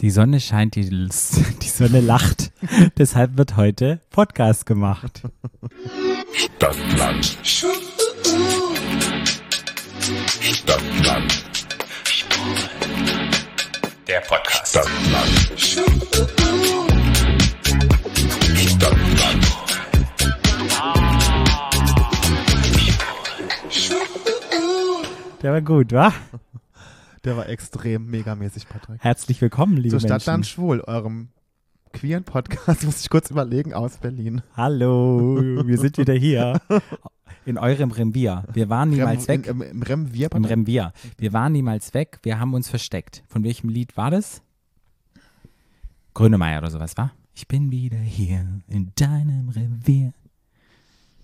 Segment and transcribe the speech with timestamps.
[0.00, 2.52] Die Sonne scheint, die, die Sonne lacht.
[2.98, 5.22] Deshalb wird heute Podcast gemacht.
[6.32, 7.36] Stadtland.
[10.40, 11.44] Stadtland.
[14.06, 14.68] Der Podcast.
[14.68, 15.28] Stadtland.
[18.56, 19.46] Stadtland.
[25.42, 26.12] Der war gut, wa?
[27.24, 29.02] Der war extrem megamäßig, Patrick.
[29.02, 30.54] Herzlich willkommen, liebe Zu Stadtland Menschen.
[30.54, 31.28] Schwul, eurem
[31.92, 34.42] queeren Podcast, muss ich kurz überlegen, aus Berlin.
[34.56, 36.60] Hallo, wir sind wieder hier.
[37.44, 38.44] In eurem Revier.
[38.52, 39.46] Wir waren niemals Rem, weg.
[39.48, 40.44] Im, im Remvier, Im?
[40.44, 40.92] Revier.
[41.16, 42.18] Wir waren niemals weg.
[42.22, 43.24] Wir haben uns versteckt.
[43.26, 44.42] Von welchem Lied war das?
[46.14, 47.12] Grönemeyer oder sowas, war?
[47.34, 50.12] Ich bin wieder hier in deinem Revier.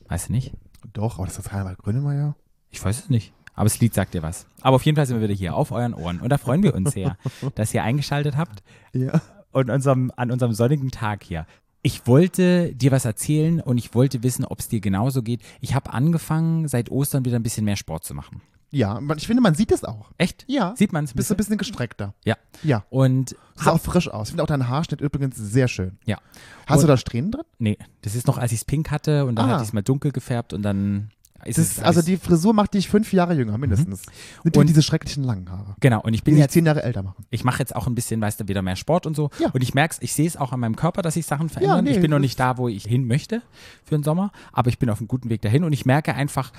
[0.09, 0.53] Weißt du nicht?
[0.93, 2.37] Doch, aber das ist Reinhard Grönemeyer.
[2.71, 3.33] Ich weiß es nicht.
[3.55, 4.47] Aber das Lied sagt dir was.
[4.63, 6.21] Aber auf jeden Fall sind wir wieder hier auf euren Ohren.
[6.21, 7.17] Und da freuen wir uns sehr,
[7.55, 9.21] dass ihr eingeschaltet habt Ja.
[9.53, 11.47] und unserem, an unserem sonnigen Tag hier.
[11.83, 15.43] Ich wollte dir was erzählen und ich wollte wissen, ob es dir genauso geht.
[15.61, 18.41] Ich habe angefangen, seit Ostern wieder ein bisschen mehr Sport zu machen.
[18.71, 20.11] Ja, ich finde, man sieht es auch.
[20.19, 20.45] Echt?
[20.49, 20.75] Ja.
[20.77, 21.13] Sieht man es?
[21.15, 22.13] Bist du ein bisschen gestreckter.
[22.25, 22.37] Ja.
[22.65, 22.85] Ja.
[22.91, 24.29] Und Sieht auch frisch aus.
[24.29, 25.99] Ich finde auch dein Haarschnitt übrigens sehr schön.
[26.07, 26.19] ja.
[26.67, 27.45] Hast Und- du da Strähnen drin?
[27.59, 29.53] Nee, das ist noch, als ich es pink hatte und dann Ah.
[29.53, 31.11] hatte ich es mal dunkel gefärbt und dann
[31.47, 34.03] es ist, also die Frisur macht dich fünf Jahre jünger, mindestens.
[34.43, 34.61] Sind Mhm.
[34.61, 35.77] Und- diese schrecklichen langen Haare.
[35.81, 37.25] Genau, und ich Die bin dich jetzt, zehn Jahre älter machen.
[37.31, 39.31] ich mache jetzt auch ein bisschen, weißt du, wieder mehr Sport und so.
[39.39, 39.51] Ja.
[39.51, 41.85] Und ich merke es, ich sehe es auch an meinem Körper, dass sich Sachen verändern.
[41.85, 43.43] nee, ich bin noch nicht da, wo ich hin möchte
[43.85, 46.53] für den Sommer, aber ich bin auf einem guten Weg dahin und ich merke einfach,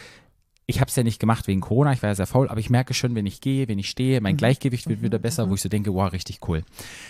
[0.68, 2.70] ich habe es ja nicht gemacht wegen Corona, ich war ja sehr faul, aber ich
[2.72, 4.24] merke schon, wenn ich gehe, wenn ich stehe, Mhm.
[4.24, 6.64] mein Gleichgewicht wird wieder besser, wo ich so denke, wow, richtig cool.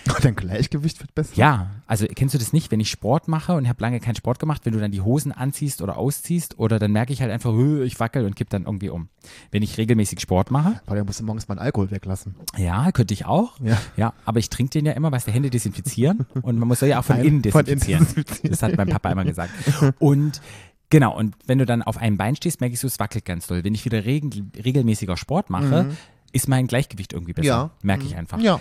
[0.21, 1.31] Dein Gleichgewicht wird besser.
[1.35, 4.39] Ja, also kennst du das nicht, wenn ich Sport mache und habe lange keinen Sport
[4.39, 7.51] gemacht, wenn du dann die Hosen anziehst oder ausziehst oder dann merke ich halt einfach,
[7.51, 9.07] "Hö, ich wackel und kipp dann irgendwie um.
[9.51, 12.35] Wenn ich regelmäßig Sport mache, Aber der musst du morgens mal einen Alkohol weglassen.
[12.57, 13.59] ja, könnte ich auch.
[13.61, 13.77] Ja.
[13.95, 16.99] Ja, aber ich trinke den ja immer, was die Hände desinfizieren und man muss ja
[16.99, 18.05] auch von Ein- innen von innen desinfizieren.
[18.05, 18.49] desinfizieren.
[18.51, 19.51] Das hat mein Papa immer gesagt.
[19.99, 20.41] Und
[20.89, 23.63] genau, und wenn du dann auf einem Bein stehst, ich so, es wackelt ganz doll.
[23.63, 25.91] Wenn ich wieder regel, regelmäßiger Sport mache,
[26.31, 27.47] ist mein Gleichgewicht irgendwie besser.
[27.47, 27.71] Ja.
[27.81, 28.39] Merke ich einfach.
[28.39, 28.59] Ja.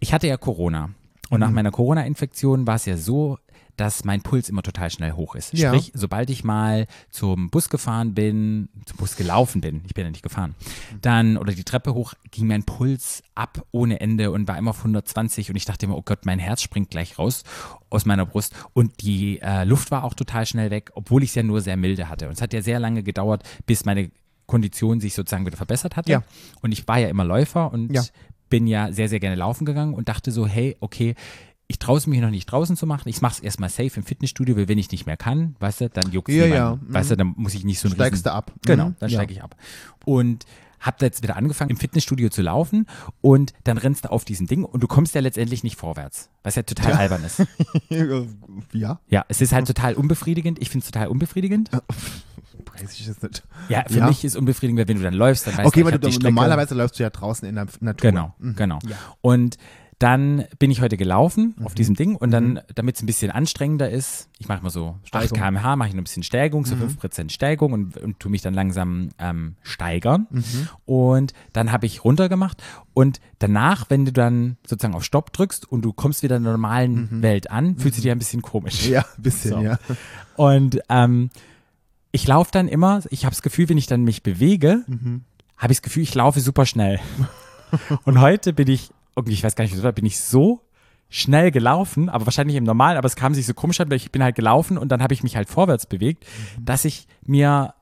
[0.00, 0.90] Ich hatte ja Corona.
[1.30, 3.38] Und nach meiner Corona-Infektion war es ja so,
[3.76, 5.52] dass mein Puls immer total schnell hoch ist.
[5.54, 5.70] Ja.
[5.74, 10.10] Sprich, sobald ich mal zum Bus gefahren bin, zum Bus gelaufen bin, ich bin ja
[10.10, 10.54] nicht gefahren,
[11.00, 14.78] dann oder die Treppe hoch, ging mein Puls ab ohne Ende und war immer auf
[14.78, 17.44] 120 und ich dachte immer, oh Gott, mein Herz springt gleich raus
[17.90, 21.34] aus meiner Brust und die äh, Luft war auch total schnell weg, obwohl ich es
[21.34, 22.26] ja nur sehr milde hatte.
[22.26, 24.10] Und es hat ja sehr lange gedauert, bis meine
[24.46, 26.12] Kondition sich sozusagen wieder verbessert hatte.
[26.12, 26.22] Ja.
[26.60, 28.02] Und ich war ja immer Läufer und Ja.
[28.50, 31.14] bin ja sehr, sehr gerne laufen gegangen und dachte so, hey, okay,
[31.68, 33.08] ich traue es mich noch nicht draußen zu machen.
[33.08, 35.88] Ich mache es erstmal safe im Fitnessstudio, weil wenn ich nicht mehr kann, weißt du,
[35.90, 36.54] dann juckt Ja, niemanden.
[36.56, 36.94] ja, mhm.
[36.94, 38.52] Weißt du, dann muss ich nicht so ein Steigst du ab.
[38.66, 39.18] Genau, Mhm, dann ja.
[39.18, 39.56] steige ich ab.
[40.04, 40.44] Und
[40.80, 42.86] habe jetzt wieder angefangen, im Fitnessstudio zu laufen
[43.20, 46.56] und dann rennst du auf diesen Ding und du kommst ja letztendlich nicht vorwärts, was
[46.56, 47.44] ja total albern ist.
[48.72, 48.98] ja.
[49.08, 50.60] Ja, es ist halt total unbefriedigend.
[50.60, 51.70] Ich finde es total unbefriedigend.
[51.72, 53.42] Weiß ich jetzt nicht.
[53.68, 54.06] Ja, für Ja.
[54.08, 56.06] mich ist unbefriedigend, weil wenn du dann läufst, dann weißt Okay, du, weil ich du,
[56.06, 56.34] hab die Strecke.
[56.34, 58.10] normalerweise läufst du ja draußen in der Natur.
[58.10, 58.56] Genau, Mhm.
[58.56, 58.78] genau.
[58.88, 58.96] Ja.
[59.20, 59.56] Und
[60.02, 61.66] dann bin ich heute gelaufen Mhm.
[61.66, 64.96] auf diesem Ding und dann, damit es ein bisschen anstrengender ist, ich mache mal so
[65.02, 65.38] 8 Steigung.
[65.38, 66.66] km/h, mache ich noch ein bisschen Steigung, Mhm.
[66.66, 70.26] so 5% Steigung und, und tue mich dann langsam ähm, steigern.
[70.30, 70.68] Mhm.
[70.86, 72.62] Und dann habe ich runtergemacht
[72.94, 76.52] und danach, wenn du dann sozusagen auf Stopp drückst und du kommst wieder in der
[76.52, 78.86] normalen Welt an, fühlst du dich ein bisschen komisch.
[78.86, 78.92] Mhm.
[78.92, 79.60] Ja, ein bisschen, So.
[79.60, 79.78] ja.
[80.36, 81.30] Und ähm,
[82.10, 85.22] ich laufe dann immer, ich habe das Gefühl, wenn ich dann mich bewege, Mhm.
[85.56, 86.98] habe ich das Gefühl, ich laufe super schnell.
[88.04, 90.60] Und heute bin ich, irgendwie, ich weiß gar nicht, wieso, bin ich so
[91.08, 94.10] schnell gelaufen, aber wahrscheinlich im Normalen, aber es kam sich so komisch an, weil ich
[94.12, 96.24] bin halt gelaufen und dann habe ich mich halt vorwärts bewegt,
[96.58, 96.64] Mhm.
[96.64, 97.74] dass ich mir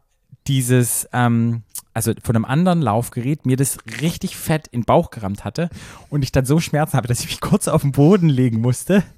[0.49, 1.63] dieses, ähm,
[1.95, 5.71] also von einem anderen Laufgerät, mir das richtig fett in den Bauch gerammt hatte
[6.09, 9.03] und ich dann so Schmerzen habe, dass ich mich kurz auf den Boden legen musste.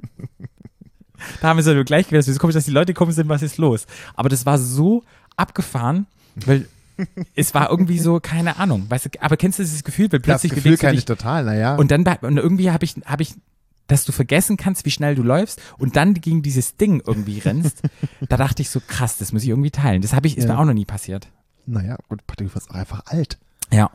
[1.40, 3.42] Da haben wir so gleich gewesen, es ist komisch, dass die Leute kommen sind, was
[3.42, 3.86] ist los?
[4.14, 5.04] Aber das war so
[5.36, 6.66] abgefahren, weil
[7.34, 10.52] es war irgendwie so, keine Ahnung, weißt du, aber kennst du dieses Gefühl, Das plötzlich
[10.54, 11.76] Gefühl du kann dich ich total, naja.
[11.76, 13.34] und dann und irgendwie habe ich, habe ich,
[13.88, 17.82] dass du vergessen kannst, wie schnell du läufst und dann gegen dieses Ding irgendwie rennst.
[18.28, 20.02] da dachte ich so, krass, das muss ich irgendwie teilen.
[20.02, 20.54] Das habe ich, ist Ja.
[20.54, 21.28] mir auch noch nie passiert.
[21.66, 23.38] naja, gut, Patrick, du wirst auch einfach alt.
[23.70, 23.90] Ja.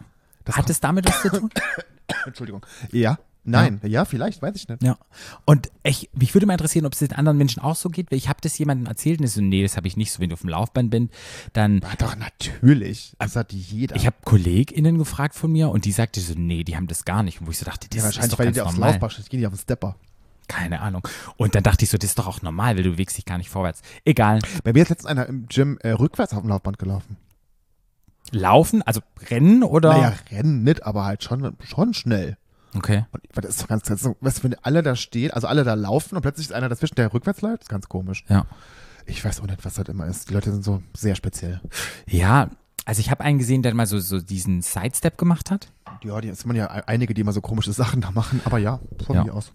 [0.45, 1.49] Das Hat es damit was zu tun?
[2.25, 2.65] Entschuldigung.
[2.91, 4.83] Ja, nein, ja, vielleicht, weiß ich nicht.
[4.83, 4.97] Ja.
[5.45, 8.17] Und ich, mich würde mal interessieren, ob es den anderen Menschen auch so geht, weil
[8.17, 10.29] ich habe das jemandem erzählt und ich so, nee, das habe ich nicht so, wenn
[10.29, 11.09] du auf dem Laufband bin,
[11.53, 13.15] dann Ja, doch, natürlich.
[13.19, 13.95] Das hat jeder.
[13.95, 17.23] ich habe KollegInnen gefragt von mir und die sagte so, nee, die haben das gar
[17.23, 17.41] nicht.
[17.41, 18.77] Und wo ich so dachte, das ja, ist wahrscheinlich, doch weil ganz die aufs.
[18.77, 19.95] Laufband stehen, gehen die auf den Stepper.
[20.47, 21.05] Keine Ahnung.
[21.35, 23.37] Und dann dachte ich so, das ist doch auch normal, weil du bewegst dich gar
[23.37, 23.81] nicht vorwärts.
[24.05, 24.39] Egal.
[24.63, 27.17] Bei mir ist letztens einer im Gym äh, rückwärts auf dem Laufband gelaufen.
[28.31, 29.89] Laufen, also rennen oder?
[29.89, 32.37] Naja, rennen nicht, aber halt schon, schon schnell.
[32.75, 33.05] Okay.
[33.13, 35.73] Und das ist doch ganz, so, weißt du, wenn alle da stehen, also alle da
[35.73, 38.23] laufen und plötzlich ist einer dazwischen, der rückwärts läuft, ist ganz komisch.
[38.29, 38.45] Ja.
[39.05, 40.29] Ich weiß auch nicht, was das immer ist.
[40.29, 41.61] Die Leute sind so sehr speziell.
[42.07, 42.49] Ja,
[42.85, 45.71] also ich habe einen gesehen, der mal so, so diesen Sidestep gemacht hat.
[46.03, 48.79] Ja, die ist man ja einige, die immer so komische Sachen da machen, aber ja,
[49.05, 49.23] von Ja.
[49.23, 49.53] mir aus.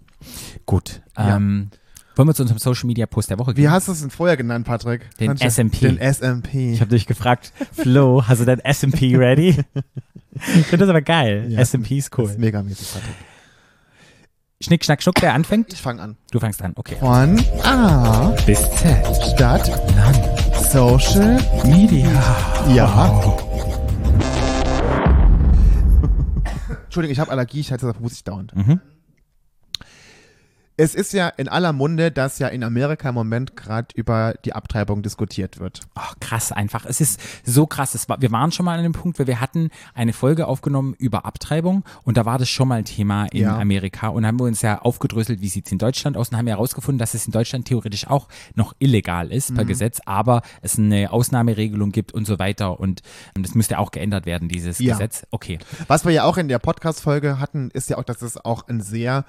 [0.65, 1.01] Gut.
[1.17, 1.35] Ja.
[1.37, 1.69] Ähm,
[2.15, 3.71] wollen wir zu unserem Social Media Post der Woche Wie gehen?
[3.71, 5.09] hast du es denn vorher genannt, Patrick?
[5.17, 5.79] Den Kannst du- SMP.
[5.79, 6.73] Den SMP.
[6.73, 9.63] Ich habe dich gefragt, Flo, hast du dein SMP ready?
[10.35, 11.45] ich finde das aber geil.
[11.49, 11.59] Ja.
[11.63, 12.29] SMP ist Das cool.
[12.29, 13.15] ist megamäßig, Patrick.
[14.61, 15.73] Schnick, schnack, schnuck, wer anfängt?
[15.73, 16.17] Ich fange an.
[16.31, 16.95] Du fängst an, okay.
[16.99, 19.05] Von A, Bis Z.
[19.33, 20.21] Stadt, Land.
[20.71, 22.09] Social, Media.
[22.73, 23.21] ja.
[26.85, 28.55] Entschuldigung, ich habe Allergie, ich hatte das muss ich dauernd.
[28.55, 28.79] Mhm.
[30.75, 34.53] Es ist ja in aller Munde, dass ja in Amerika im Moment gerade über die
[34.53, 35.81] Abtreibung diskutiert wird.
[35.93, 36.85] Ach, krass einfach.
[36.87, 37.93] Es ist so krass.
[37.93, 40.95] Es war, wir waren schon mal an dem Punkt, weil wir hatten eine Folge aufgenommen
[40.97, 43.57] über Abtreibung und da war das schon mal ein Thema in Ja.
[43.59, 46.55] Amerika und haben wir uns ja aufgedröselt, wie sieht's in Deutschland aus und haben ja
[46.55, 49.55] herausgefunden, dass es in Deutschland theoretisch auch noch illegal ist Mhm.
[49.55, 53.01] per Gesetz, aber es eine Ausnahmeregelung gibt und so weiter und
[53.35, 54.93] das müsste auch geändert werden, dieses Ja.
[54.93, 55.27] Gesetz.
[55.29, 55.59] Okay.
[55.87, 58.81] Was wir ja auch in der Podcast-Folge hatten, ist ja auch, dass es auch ein
[58.81, 59.25] sehr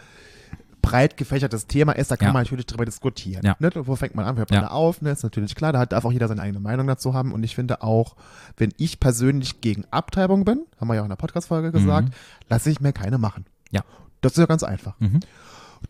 [0.84, 2.32] breit gefächertes Thema ist, da kann Ja.
[2.32, 3.42] man natürlich drüber diskutieren.
[3.44, 3.56] Ja.
[3.58, 3.70] Ne?
[3.74, 5.00] Wo fängt man an, hört man da auf?
[5.00, 5.10] Ne?
[5.10, 7.32] Ist natürlich klar, da hat, darf auch jeder seine eigene Meinung dazu haben.
[7.32, 8.16] Und ich finde auch,
[8.56, 12.10] wenn ich persönlich gegen Abtreibung bin, haben wir ja auch in der Podcast-Folge gesagt,
[12.48, 13.46] lasse ich mir keine machen.
[13.70, 13.82] Ja.
[14.20, 14.98] Das ist ja ganz einfach.
[15.00, 15.20] Mhm.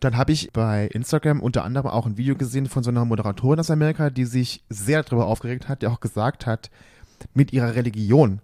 [0.01, 3.61] Dann habe ich bei Instagram unter anderem auch ein Video gesehen von so einer Moderatorin
[3.61, 6.71] aus Amerika, die sich sehr darüber aufgeregt hat, die auch gesagt hat,
[7.33, 8.41] mit ihrer Religion.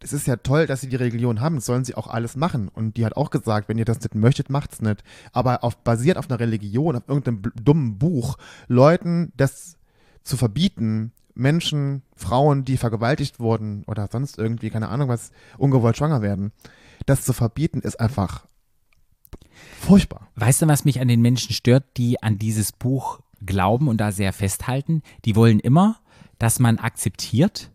[0.00, 2.68] Das ist ja toll, dass sie die Religion haben, das sollen sie auch alles machen.
[2.68, 5.02] Und die hat auch gesagt, wenn ihr das nicht möchtet, macht's nicht.
[5.32, 8.36] Aber auf, basiert auf einer Religion, auf irgendeinem dummen Buch,
[8.68, 9.76] Leuten das
[10.22, 16.22] zu verbieten, Menschen, Frauen, die vergewaltigt wurden oder sonst irgendwie, keine Ahnung was, ungewollt schwanger
[16.22, 16.52] werden,
[17.06, 18.46] das zu verbieten, ist einfach
[19.80, 20.28] furchtbar.
[20.36, 24.12] Weißt du, was mich an den Menschen stört, die an dieses Buch glauben und da
[24.12, 25.02] sehr festhalten?
[25.24, 26.00] Die wollen immer,
[26.38, 27.70] dass man akzeptiert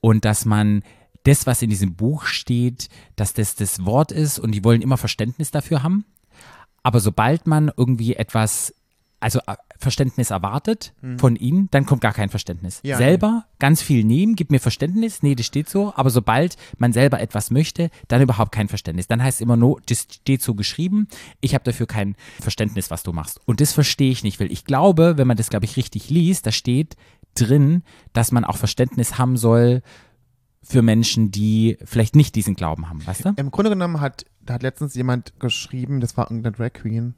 [0.00, 0.82] und dass man
[1.24, 4.96] das, was in diesem Buch steht, dass das das Wort ist und die wollen immer
[4.96, 6.04] Verständnis dafür haben.
[6.82, 8.74] Aber sobald man irgendwie etwas,
[9.20, 12.80] also äh, Verständnis erwartet von ihnen, dann kommt gar kein Verständnis.
[12.82, 12.96] Ja.
[12.96, 17.20] selber ganz viel nehmen, gib mir Verständnis, nee, das steht so, aber sobald man selber
[17.20, 19.08] etwas möchte, dann überhaupt kein Verständnis.
[19.08, 21.08] Dann heißt es immer nur, das steht so geschrieben,
[21.40, 23.40] ich habe dafür kein Verständnis, was du machst.
[23.44, 26.46] Und das verstehe ich nicht, weil ich glaube, wenn man das, glaube ich, richtig liest,
[26.46, 26.96] da steht
[27.34, 27.82] drin,
[28.12, 29.82] dass man auch Verständnis haben soll
[30.62, 33.32] für Menschen, die vielleicht nicht diesen Glauben haben, weißt du?
[33.36, 37.14] Im Grunde genommen hat, da hat letztens jemand geschrieben, das war irgendeine Drag Queen,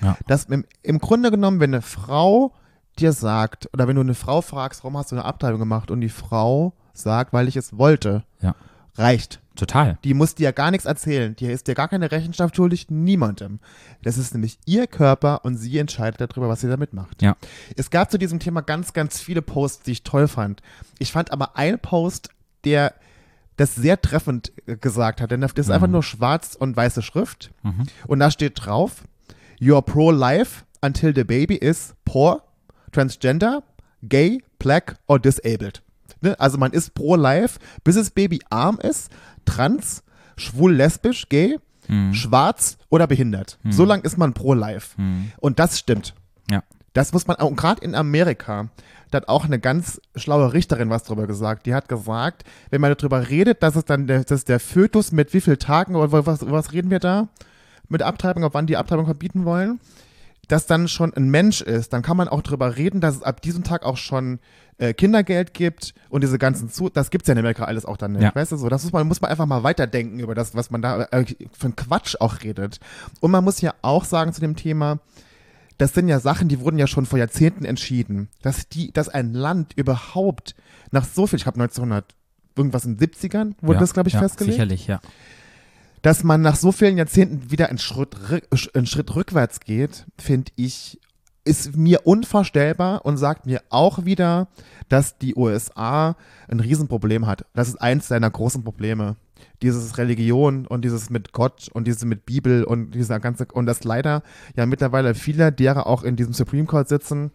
[0.00, 0.16] Ja.
[0.26, 2.52] dass im, im Grunde genommen, wenn eine Frau
[2.98, 6.00] dir sagt, oder wenn du eine Frau fragst, warum hast du eine Abtreibung gemacht und
[6.02, 8.54] die Frau sagt, weil ich es wollte, Ja.
[8.96, 9.40] reicht.
[9.54, 9.98] Total.
[10.04, 11.36] Die muss dir gar nichts erzählen.
[11.36, 13.60] Die ist dir gar keine Rechenschaft schuldig, niemandem.
[14.02, 17.20] Das ist nämlich ihr Körper und sie entscheidet darüber, was sie damit macht.
[17.22, 17.36] Ja.
[17.76, 20.62] Es gab zu diesem Thema ganz, ganz viele Posts, die ich toll fand.
[20.98, 22.30] Ich fand aber einen Post,
[22.64, 22.94] der
[23.56, 27.50] das sehr treffend gesagt hat, denn das ist einfach nur schwarz und weiße Schrift.
[28.06, 29.04] Und da steht drauf,
[29.60, 32.42] You're pro-life until the baby is poor,
[32.90, 33.62] transgender,
[34.02, 35.82] gay, black or disabled.
[36.20, 36.38] Ne?
[36.40, 39.12] Also man ist pro-life, bis das Baby arm ist,
[39.44, 40.02] trans,
[40.36, 41.58] schwul, lesbisch, gay,
[42.12, 43.58] schwarz oder behindert.
[43.68, 44.96] So lang ist man pro-life.
[45.38, 46.14] Und das stimmt.
[46.50, 46.62] Ja.
[46.94, 48.70] Das muss man, und gerade in Amerika,
[49.12, 51.66] da hat auch eine ganz schlaue Richterin was drüber gesagt.
[51.66, 55.32] Die hat gesagt, wenn man darüber redet, dass es dann der, dass der Fötus mit
[55.34, 57.28] wie vielen Tagen, oder was, was reden wir da?
[57.88, 59.80] Mit Abtreibung, auf wann die Abtreibung verbieten wollen?
[60.48, 63.42] Das dann schon ein Mensch ist, dann kann man auch drüber reden, dass es ab
[63.42, 64.40] diesem Tag auch schon
[64.78, 68.12] äh, Kindergeld gibt und diese ganzen zu, das gibt's ja in Amerika alles auch dann
[68.12, 68.34] nicht, Ja.
[68.34, 70.82] weißt du so, das muss man, muss man einfach mal weiterdenken über das, was man
[70.82, 72.80] da äh, für einen Quatsch auch redet.
[73.20, 74.98] Und man muss ja auch sagen zu dem Thema,
[75.82, 79.32] das sind ja Sachen, die wurden ja schon vor Jahrzehnten entschieden, dass die, dass ein
[79.32, 80.54] Land überhaupt
[80.92, 82.14] nach so viel, ich habe 1900
[82.56, 83.80] irgendwas in den 70ern wurde ja.
[83.80, 85.00] das glaube ich ja, festgelegt, Sicherlich, ja.
[86.02, 88.16] dass man nach so vielen Jahrzehnten wieder einen Schritt,
[88.74, 91.00] einen Schritt rückwärts geht, finde ich,
[91.44, 94.46] ist mir unvorstellbar und sagt mir auch wieder,
[94.88, 96.14] dass die USA
[96.46, 97.44] ein Riesenproblem hat.
[97.54, 99.16] Das ist eins seiner großen Probleme.
[99.62, 103.84] Dieses Religion und dieses mit Gott und diese mit Bibel und dieser ganze, und das
[103.84, 104.22] leider
[104.56, 107.30] ja mittlerweile viele derer auch in diesem Supreme Court sitzen,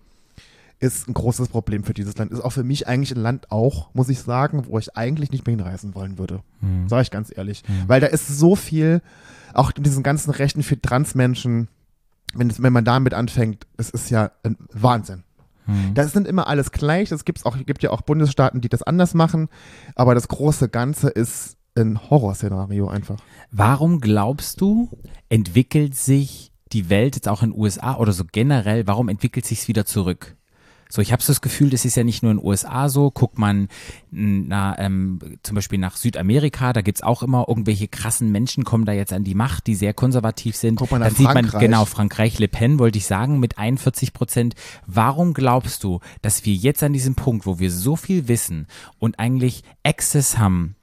[0.80, 2.32] ist ein großes Problem für dieses Land.
[2.32, 5.48] Ist auch für mich eigentlich ein Land auch, muss ich sagen, wo ich eigentlich nicht
[5.48, 6.42] mehr hinreisen wollen würde.
[6.62, 6.88] Mhm.
[6.88, 7.64] Sag ich ganz ehrlich.
[7.88, 9.02] Weil da ist so viel,
[9.54, 11.68] auch in diesen ganzen Rechten für Transmenschen,
[12.36, 15.24] wenn, wenn man damit anfängt, es ist ja ein Wahnsinn.
[15.66, 15.94] Mhm.
[15.96, 17.12] Das sind immer alles gleich.
[17.12, 19.50] Es gibt's auch, gibt ja auch Bundesstaaten, die das anders machen.
[19.96, 23.18] Aber das große Ganze ist ein Horrorszenario einfach.
[23.52, 24.90] Warum glaubst du,
[25.30, 29.60] entwickelt sich die Welt jetzt auch in den USA oder so generell, warum entwickelt sich
[29.60, 30.36] es wieder zurück?
[30.90, 33.12] So, ich habe so das Gefühl, das ist ja nicht nur in den USA so.
[33.12, 33.68] Guckt man
[34.10, 38.94] na, ähm, zum Beispiel nach Südamerika, da gibt's auch immer irgendwelche krassen Menschen, kommen da
[38.94, 40.78] jetzt an die Macht, die sehr konservativ sind.
[40.78, 44.56] Guckt man Dann sieht man, genau, Frankreich, Le Pen, wollte ich sagen, mit 41 Prozent.
[44.86, 48.68] Warum glaubst du, dass wir jetzt an diesem Punkt, wo wir so viel wissen
[48.98, 50.76] und eigentlich Access haben,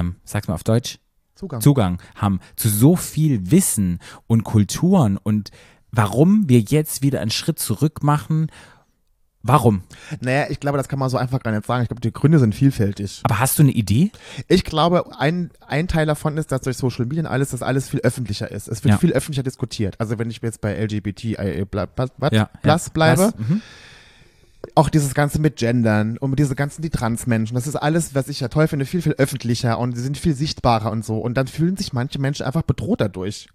[0.00, 0.98] ähm, sag's mal auf Deutsch,
[1.34, 1.60] Zugang.
[1.60, 5.50] Zugang haben zu so viel Wissen und Kulturen und
[5.90, 8.48] warum wir jetzt wieder einen Schritt zurück machen.
[9.44, 9.82] Warum?
[10.20, 11.82] Naja, ich glaube, das kann man so einfach gar nicht sagen.
[11.82, 13.22] Ich glaube, die Gründe sind vielfältig.
[13.24, 14.12] Aber hast du eine Idee?
[14.46, 17.88] Ich glaube, ein, ein Teil davon ist, dass durch Social Media und alles, dass alles
[17.88, 18.68] viel öffentlicher ist.
[18.68, 18.98] Es wird Ja.
[18.98, 19.98] viel öffentlicher diskutiert.
[19.98, 22.92] Also wenn ich jetzt bei LGBT bla, bla, was, Ja, Plus ja.
[22.92, 23.62] bleibe, Plus, mhm.
[24.74, 28.28] Auch dieses Ganze mit Gendern und mit diese ganzen, die Transmenschen, das ist alles, was
[28.28, 31.18] ich ja toll finde, viel, viel öffentlicher und sie sind viel sichtbarer und so.
[31.18, 33.48] Und dann fühlen sich manche Menschen einfach bedroht dadurch.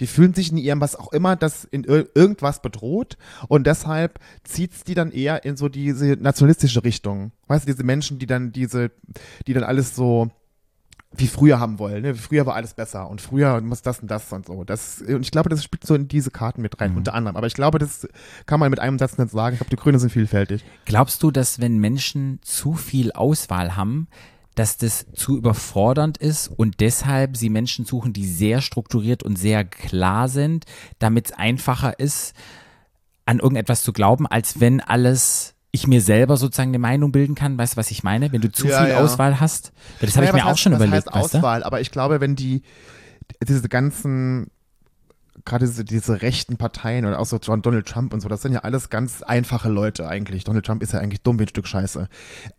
[0.00, 3.16] Die fühlen sich in ihrem, was auch immer, das in ir irgendwas bedroht
[3.48, 7.32] und deshalb zieht's die dann eher in so diese nationalistische Richtung.
[7.46, 8.90] Weißt du, diese Menschen, die dann diese,
[9.46, 10.30] die dann alles so
[11.16, 12.02] wie früher haben wollen.
[12.02, 12.14] Ne?
[12.14, 14.64] Früher war alles besser und früher muss das und das und so.
[14.64, 17.36] Das, und ich glaube, das spielt so in diese Karten mit rein, unter anderem.
[17.36, 18.08] Aber ich glaube, das
[18.46, 19.54] kann man mit einem Satz nicht sagen.
[19.54, 20.64] Ich glaube, die Grüne sind vielfältig.
[20.84, 24.08] Glaubst du, dass wenn Menschen zu viel Auswahl haben,
[24.54, 29.64] dass das zu überfordernd ist und deshalb sie Menschen suchen, die sehr strukturiert und sehr
[29.64, 30.64] klar sind,
[30.98, 32.34] damit es einfacher ist,
[33.26, 37.58] an irgendetwas zu glauben, als wenn alles ich mir selber sozusagen eine Meinung bilden kann,
[37.58, 38.30] weißt du, was ich meine?
[38.32, 38.98] Wenn du zu Ja, viel ja.
[39.00, 39.72] Auswahl hast.
[40.00, 41.38] Das habe Naja, ich mir was auch heißt- schon was überlegt, heißt weißt du?
[41.38, 42.62] Auswahl, aber ich glaube, wenn die
[43.46, 44.48] diese ganzen
[45.46, 48.52] gerade diese, diese rechten Parteien oder auch so John Donald Trump und so, das sind
[48.52, 50.44] ja alles ganz einfache Leute eigentlich.
[50.44, 52.08] Donald Trump ist ja eigentlich dumm wie ein Stück Scheiße.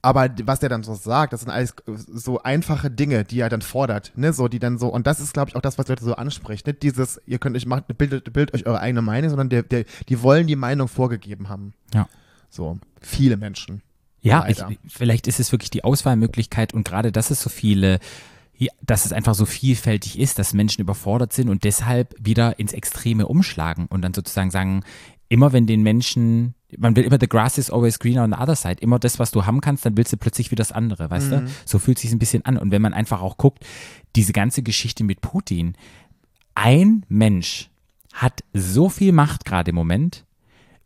[0.03, 3.61] Aber was der dann so sagt, das sind alles so einfache Dinge, die er dann
[3.63, 6.03] fordert, ne, so die dann so und das ist glaube ich auch das, was Leute
[6.03, 9.49] so anspricht, nicht dieses ihr könnt euch macht bildet, bildet euch eure eigene Meinung, sondern
[9.49, 11.73] der, der die wollen die Meinung vorgegeben haben.
[11.93, 12.07] Ja.
[12.55, 13.81] So viele Menschen.
[14.21, 17.99] Ja, ich, vielleicht ist es wirklich die Auswahlmöglichkeit und gerade, dass es so viele,
[18.81, 23.27] dass es einfach so vielfältig ist, dass Menschen überfordert sind und deshalb wieder ins Extreme
[23.27, 24.83] umschlagen und dann sozusagen sagen,
[25.29, 28.55] immer wenn den Menschen, man will immer the grass is always greener on the other
[28.55, 31.31] side, immer das, was du haben kannst, dann willst du plötzlich wieder das andere, weißt
[31.31, 31.47] du?
[31.65, 33.63] So fühlt sich ein bisschen an und wenn man einfach auch guckt,
[34.15, 35.75] diese ganze Geschichte mit Putin,
[36.55, 37.69] ein Mensch
[38.13, 40.25] hat so viel Macht gerade im Moment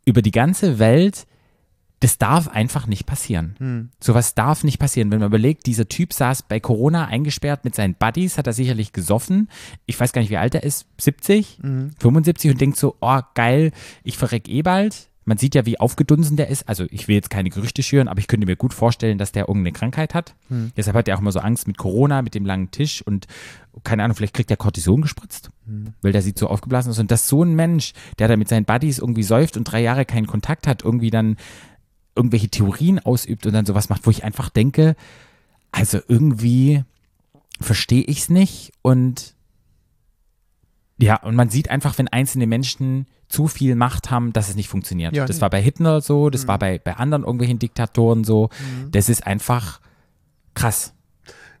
[0.04, 1.26] über die ganze Welt,
[2.00, 3.90] das darf einfach nicht passieren.
[4.00, 5.10] Sowas darf nicht passieren.
[5.10, 8.92] Wenn man überlegt, dieser Typ saß bei Corona eingesperrt mit seinen Buddies, hat er sicherlich
[8.92, 9.48] gesoffen.
[9.84, 11.58] Ich weiß gar nicht, wie alt er ist, 70,
[11.98, 15.08] 75 und denkt so, oh geil, ich verreck eh bald.
[15.26, 16.66] Man sieht ja, wie aufgedunsen der ist.
[16.68, 19.48] Also ich will jetzt keine Gerüchte schüren, aber ich könnte mir gut vorstellen, dass der
[19.48, 20.34] irgendeine Krankheit hat.
[20.76, 23.26] Deshalb hat er auch immer so Angst mit Corona, mit dem langen Tisch und
[23.84, 25.50] keine Ahnung, vielleicht kriegt er Cortison gespritzt,
[26.02, 26.98] weil der sieht so aufgeblasen aus.
[26.98, 30.04] Und dass so ein Mensch, der da mit seinen Buddies irgendwie säuft und drei Jahre
[30.06, 31.36] keinen Kontakt hat, irgendwie dann
[32.20, 34.94] irgendwelche Theorien ausübt und dann sowas macht, wo ich einfach denke,
[35.72, 36.84] also irgendwie
[37.58, 39.34] verstehe ich es nicht und
[41.00, 44.68] ja, und man sieht einfach, wenn einzelne Menschen zu viel Macht haben, dass es nicht
[44.68, 45.16] funktioniert.
[45.16, 45.42] Ja, das nee.
[45.42, 48.50] war bei Hitler so, das war bei, bei anderen irgendwelchen Diktatoren so.
[48.90, 49.80] Das ist einfach
[50.52, 50.92] krass.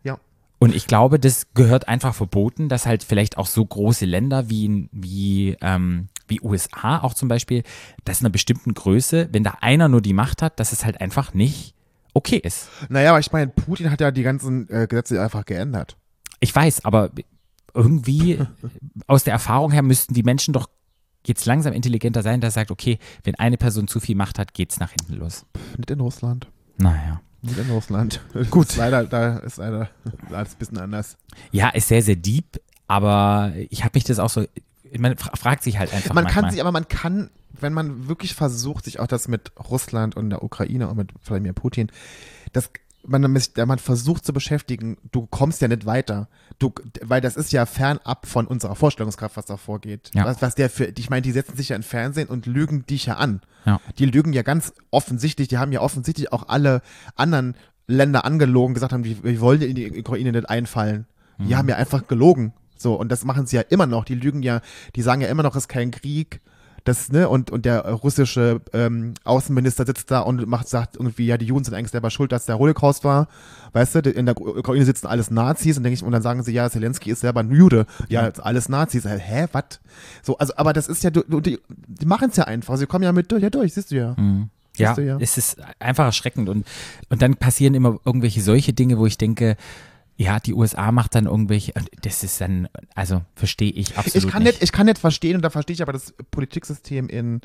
[0.02, 0.18] Ja.
[0.58, 4.90] Und ich glaube, das gehört einfach verboten, dass halt vielleicht auch so große Länder wie,
[4.92, 7.62] wie, ähm, wie USA auch zum Beispiel,
[8.04, 11.00] dass in einer bestimmten Größe, wenn da einer nur die Macht hat, dass es halt
[11.00, 11.74] einfach nicht
[12.14, 12.68] okay ist.
[12.88, 15.96] Naja, aber ich meine, Putin hat ja die ganzen äh, Gesetze einfach geändert.
[16.40, 17.10] Ich weiß, aber
[17.74, 18.38] irgendwie
[19.06, 20.68] aus der Erfahrung her müssten die Menschen doch
[21.26, 24.54] jetzt langsam intelligenter sein, dass er sagt, okay, wenn eine Person zu viel Macht hat,
[24.54, 25.44] geht's nach hinten los.
[25.76, 26.48] Nicht in Russland.
[26.78, 27.20] Naja.
[27.42, 28.20] Nicht in Russland.
[28.50, 28.70] Gut.
[28.70, 29.90] Ist leider, da ist leider
[30.32, 31.16] alles ein bisschen anders.
[31.52, 34.46] Ja, ist sehr, sehr deep, aber ich habe mich das auch so,
[34.98, 36.42] man fra fragt sich halt einfach Man manchmal.
[36.44, 40.30] kann sich, aber man kann, wenn man wirklich versucht, sich auch das mit Russland und
[40.30, 41.90] der Ukraine und mit Wladimir Putin,
[42.52, 42.70] das
[43.06, 46.28] man, man versucht zu beschäftigen, du kommst ja nicht weiter.
[46.58, 50.10] Du, weil das ist ja fernab von unserer Vorstellungskraft, was da vorgeht.
[50.14, 50.26] Ja.
[50.26, 53.06] Was, was der für, ich meine, die setzen sich ja in Fernsehen und lügen dich
[53.06, 53.40] ja an.
[53.64, 53.80] Ja.
[53.98, 56.82] Die lügen ja ganz offensichtlich, die haben ja offensichtlich auch alle
[57.16, 57.54] anderen
[57.86, 61.06] Länder angelogen, gesagt haben, wir wollen in die Ukraine nicht einfallen.
[61.38, 62.52] Die haben ja einfach gelogen.
[62.80, 64.04] So, und das machen sie ja immer noch.
[64.04, 64.60] Die lügen ja,
[64.96, 66.40] die sagen ja immer noch, es ist kein Krieg.
[66.84, 71.36] Das, ne, und, und der russische ähm, Außenminister sitzt da und macht, sagt irgendwie, ja,
[71.36, 73.28] die Juden sind eigentlich selber schuld, dass der Holocaust war.
[73.72, 76.52] Weißt du, in der Ukraine sitzen alles Nazis und denke ich, und dann sagen sie,
[76.52, 77.84] ja, Zelensky ist selber ein Jude.
[78.08, 79.04] Ja, jetzt alles Nazis.
[79.04, 79.80] Hä, was?
[80.22, 82.78] So, also, aber das ist ja, du, du, die, die machen es ja einfach.
[82.78, 84.16] Sie kommen ja mit durch, ja durch, siehst du ja.
[84.76, 85.18] Ja, Siehst du, ja.
[85.20, 86.66] es ist einfach erschreckend und,
[87.10, 89.56] und dann passieren immer irgendwelche solche Dinge, wo ich denke,
[90.20, 91.72] ja, die USA macht dann irgendwelche,
[92.02, 95.40] das ist dann, also verstehe ich absolut Ich kann nicht, ich kann nicht verstehen, und
[95.42, 97.40] da verstehe ich aber das Politiksystem in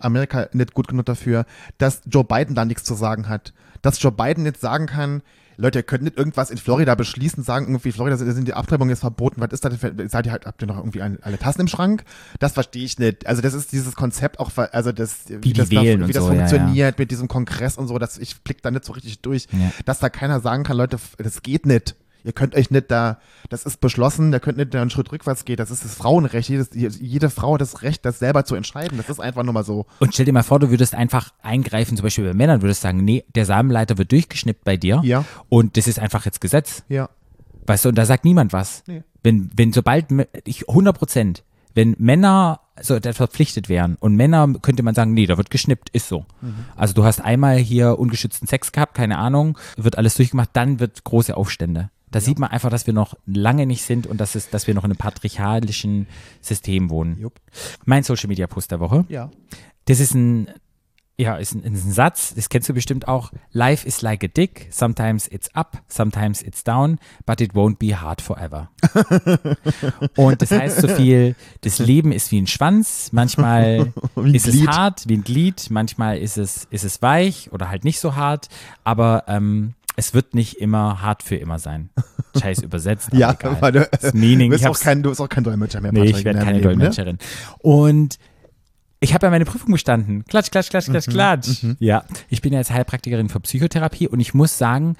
[0.00, 1.46] Amerika nicht gut genug dafür,
[1.78, 3.54] dass Joe Biden da nichts zu sagen hat.
[3.80, 5.22] Dass Joe Biden nicht sagen kann,
[5.56, 9.00] Leute, ihr könnt nicht irgendwas in Florida beschließen, sagen irgendwie, Florida sind die Abtreibungen jetzt
[9.00, 11.68] verboten, was ist das denn seid ihr halt, habt ihr noch irgendwie alle Tassen im
[11.68, 12.02] Schrank?
[12.40, 13.24] Das verstehe ich nicht.
[13.28, 16.32] Also das ist dieses Konzept auch, also das, wie, die das, da, wie das so,
[16.32, 16.48] ja, ja.
[16.48, 19.70] funktioniert mit diesem Kongress und so, dass ich blick da nicht so richtig durch, Ja.
[19.84, 21.94] dass da keiner sagen kann, Leute, das geht nicht.
[22.26, 25.44] Ihr könnt euch nicht da, das ist beschlossen, ihr könnt nicht da einen Schritt rückwärts
[25.44, 26.48] gehen, das ist das Frauenrecht.
[26.48, 28.98] Jedes, jede Frau hat das Recht, das selber zu entscheiden.
[28.98, 29.86] Das ist einfach nur mal so.
[30.00, 33.04] Und stell dir mal vor, du würdest einfach eingreifen, zum Beispiel bei Männern, würdest sagen,
[33.04, 35.00] nee, der Samenleiter wird durchgeschnippt bei dir.
[35.04, 35.24] Ja.
[35.48, 36.82] Und das ist einfach jetzt Gesetz.
[36.88, 37.08] Ja.
[37.64, 38.82] Weißt du, und da sagt niemand was.
[38.88, 39.04] Nee.
[39.22, 40.06] Wenn, wenn sobald,
[40.44, 45.36] ich, 100 Prozent, wenn Männer so verpflichtet wären und Männer könnte man sagen, nee, da
[45.36, 46.24] wird geschnippt, ist so.
[46.74, 51.04] Also du hast einmal hier ungeschützten Sex gehabt, keine Ahnung, wird alles durchgemacht, dann wird
[51.04, 51.90] große Aufstände.
[52.10, 54.74] Da sieht man einfach, dass wir noch lange nicht sind und dass, es, dass wir
[54.74, 56.06] noch in einem patriarchalischen
[56.40, 57.18] System wohnen.
[57.18, 57.40] Jupp.
[57.84, 59.04] Mein Social Media Post der Woche.
[59.08, 59.30] Ja.
[59.86, 60.48] Das ist ein,
[61.18, 63.32] ja, ist ein, ist ein Satz, das kennst du bestimmt auch.
[63.52, 64.68] Life is like a dick.
[64.70, 68.70] Sometimes it's up, sometimes it's down, but it won't be hard forever.
[70.16, 73.10] Und das heißt so viel, das Leben ist wie ein Schwanz.
[73.12, 74.68] Manchmal ein ist Glied.
[74.68, 75.70] es hart, wie ein Glied.
[75.70, 78.48] Manchmal ist es, ist es weich oder halt nicht so hart.
[78.84, 81.90] Aber ähm, es wird nicht immer hart für immer sein.
[82.40, 83.08] Scheiß übersetzt.
[83.12, 83.72] Ja, egal.
[83.72, 86.16] du, Das Meaning, du, bist auch kein, du bist auch kein Dolmetscher mehr, Nee, Patrick,
[86.18, 86.76] ich werde keine Leben, ne?
[86.76, 87.18] Dolmetscherin.
[87.58, 88.18] Und
[89.00, 90.24] ich habe ja meine Prüfung bestanden.
[90.24, 91.64] Klatsch, klatsch, klatsch, Mhm, klatsch, klatsch.
[91.78, 94.96] Ja, ich bin ja jetzt Heilpraktikerin für Psychotherapie und ich muss sagen,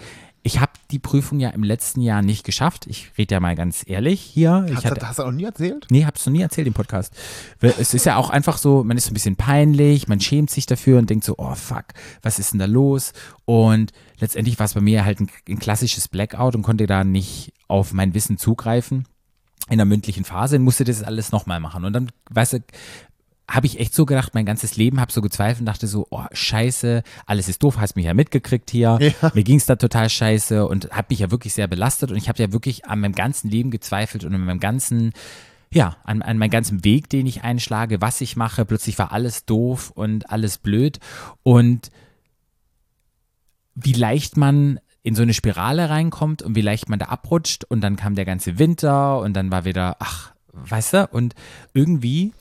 [0.47, 2.87] ich habe die Prüfung ja im letzten Jahr nicht geschafft.
[2.87, 4.65] Ich rede ja mal ganz ehrlich hier.
[4.69, 5.87] Ich Hast, hatte, du- hast du auch noch nie erzählt?
[5.91, 7.13] Nee, hab's noch nie erzählt im Podcast.
[7.61, 10.65] Es ist ja auch einfach so, man ist so ein bisschen peinlich, man schämt sich
[10.67, 11.87] dafür und denkt so, oh fuck,
[12.23, 13.13] was ist denn da los?
[13.45, 17.53] Und letztendlich war es bei mir halt ein, ein klassisches Blackout und konnte da nicht
[17.67, 19.09] auf mein Wissen zugreifen
[19.69, 21.85] in der mündlichen Phase und musste das alles nochmal machen.
[21.85, 22.59] Und dann, weißt du,
[23.49, 26.25] habe ich echt so gedacht, mein ganzes Leben, habe so gezweifelt und dachte so, oh
[26.33, 28.99] scheiße, alles ist doof, hast mich ja mitgekriegt hier.
[29.01, 29.31] Ja.
[29.35, 32.43] Mir ging's da total scheiße und habe mich ja wirklich sehr belastet und ich habe
[32.43, 35.13] ja wirklich an meinem ganzen Leben gezweifelt und an meinem ganzen,
[35.73, 38.65] ja, an, an meinem ganzen Weg, den ich einschlage, was ich mache.
[38.65, 40.99] Plötzlich war alles doof und alles blöd
[41.45, 41.91] und
[43.75, 47.81] wie leicht man in so eine Spirale reinkommt und wie leicht man da abrutscht und
[47.81, 51.35] dann kam der ganze Winter und dann war wieder, ach, weißt du, und
[51.75, 52.33] irgendwie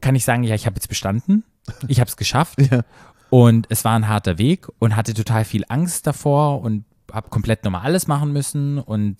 [0.00, 1.44] kann ich sagen, ja, ich habe jetzt bestanden,
[1.88, 2.82] ich habe es geschafft Ja.
[3.30, 7.64] und es war ein harter Weg und hatte total viel Angst davor und habe komplett
[7.64, 9.16] nochmal alles machen müssen und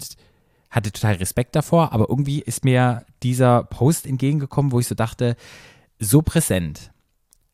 [0.71, 5.35] hatte total Respekt davor, aber irgendwie ist mir dieser Post entgegengekommen, wo ich so dachte,
[5.99, 6.93] so präsent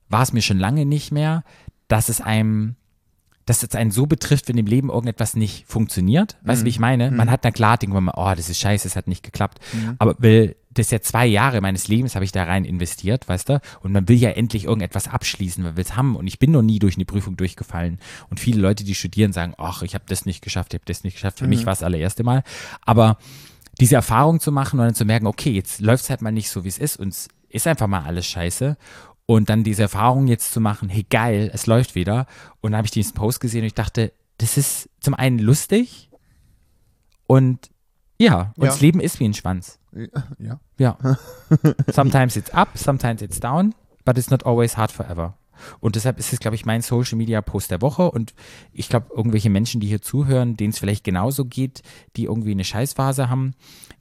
[0.09, 1.43] war es mir schon lange nicht mehr,
[1.89, 2.77] dass es einem,
[3.47, 6.37] dass es einen so betrifft, wenn im Leben irgendetwas nicht funktioniert.
[6.43, 7.11] Weißt du, wie ich meine?
[7.11, 9.61] Man hat na klar, denkt man mal, oh, das ist scheiße, es hat nicht geklappt.
[9.99, 13.61] Aber will, das ja zwei Jahre meines Lebens habe ich da rein investiert, weißt du?
[13.81, 16.17] Und man will ja endlich irgendetwas abschließen, man will es haben.
[16.17, 17.99] Und ich bin noch nie durch eine Prüfung durchgefallen.
[18.31, 21.05] Und viele Leute, die studieren, sagen, ach, ich habe das nicht geschafft, ich habe das
[21.05, 21.39] nicht geschafft.
[21.39, 22.43] Für mich war es das allererste Mal.
[22.83, 23.19] Aber
[23.81, 26.51] diese Erfahrung zu machen und dann zu merken, okay, jetzt läuft es halt mal nicht
[26.51, 28.77] so, wie es ist und es ist einfach mal alles scheiße.
[29.27, 32.27] Und dann diese Erfahrung jetzt zu machen, hey geil, es läuft wieder.
[32.61, 36.11] Und dann habe ich diesen Post gesehen und ich dachte, das ist zum einen lustig
[37.27, 37.71] und
[38.19, 38.71] ja, und Ja.
[38.71, 39.79] das Leben ist wie ein Schwanz.
[40.39, 40.61] Ja.
[40.79, 40.99] Ja.
[41.93, 43.75] sometimes it's up, sometimes it's down,
[44.05, 45.35] but it's not always hard forever.
[45.81, 48.11] Und deshalb ist es, glaube ich, mein Social Media Post der Woche.
[48.11, 48.35] Und
[48.73, 51.83] ich glaube, irgendwelche Menschen, die hier zuhören, denen es vielleicht genauso geht,
[52.17, 53.55] die irgendwie eine Scheißphase haben,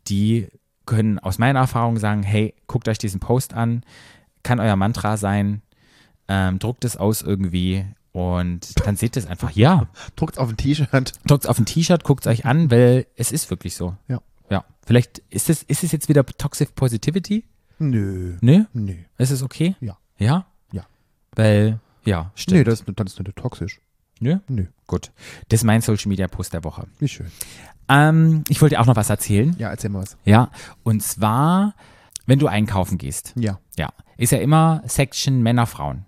[0.07, 0.49] die
[0.85, 3.83] können aus meiner Erfahrung sagen, hey, guckt euch diesen Post an,
[4.43, 5.61] kann euer Mantra sein,
[6.27, 10.55] ähm, druckt es aus irgendwie und dann seht ihr es einfach, ja, Druckt auf ein
[10.55, 10.89] T-Shirt.
[11.27, 13.97] druckt es auf ein T-Shirt, guckt es euch an, weil es ist wirklich so.
[14.07, 14.21] Ja.
[14.49, 17.43] Ja, vielleicht ist es, ist es jetzt wieder Toxic Positivity?
[17.77, 18.37] Nö.
[18.39, 18.67] Ne?
[18.71, 18.95] Nö.
[19.17, 19.75] Ist es okay?
[19.81, 19.97] Ja.
[20.17, 20.45] Ja?
[20.71, 20.85] Ja.
[21.35, 22.59] Weil, ja, stimmt.
[22.59, 23.81] Nee, das, das ist nicht toxisch.
[24.21, 24.37] Nö?
[24.47, 24.67] Nö.
[24.87, 25.11] Gut.
[25.49, 26.87] Das ist mein Social Media Post der Woche.
[26.99, 27.29] Wie schön.
[27.89, 29.53] Ähm, ich wollte dir auch noch was erzählen.
[29.59, 30.15] Ja, erzähl mal was.
[30.23, 30.51] Ja.
[30.83, 31.75] Und zwar,
[32.25, 33.33] wenn du einkaufen gehst.
[33.35, 33.59] Ja.
[33.77, 33.89] Ja.
[34.15, 36.05] Ist ja immer Section Männer, Frauen.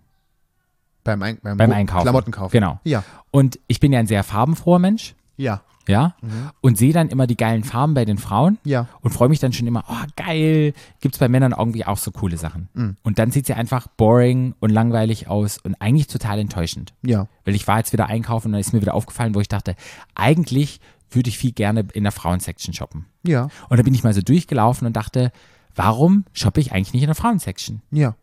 [1.08, 2.04] Beim, Ein beim, Beim Einkaufen.
[2.04, 2.52] Klamottenkauf.
[2.52, 2.80] Genau.
[2.84, 3.04] Ja.
[3.32, 5.16] Und ich bin ja ein sehr farbenfroher Mensch.
[5.38, 5.62] Ja.
[5.88, 6.16] Ja.
[6.60, 8.58] Und sehe dann immer die geilen Farben bei den Frauen.
[8.66, 8.88] Ja.
[9.02, 12.12] und freue mich dann schon immer, oh geil, gibt es bei Männern irgendwie auch so
[12.12, 12.68] coole Sachen.
[13.04, 16.94] Und dann sieht sie einfach boring und langweilig aus und eigentlich total enttäuschend.
[17.04, 17.28] Ja.
[17.46, 19.76] Weil ich war jetzt wieder einkaufen und dann ist mir wieder aufgefallen, wo ich dachte,
[20.14, 23.06] eigentlich würde ich viel gerne in der Frauensection shoppen.
[23.24, 23.48] Ja.
[23.70, 25.32] Und da bin ich mal so durchgelaufen und dachte,
[25.74, 27.82] warum shoppe ich eigentlich nicht in der Frauensection?
[27.92, 28.16] Ja.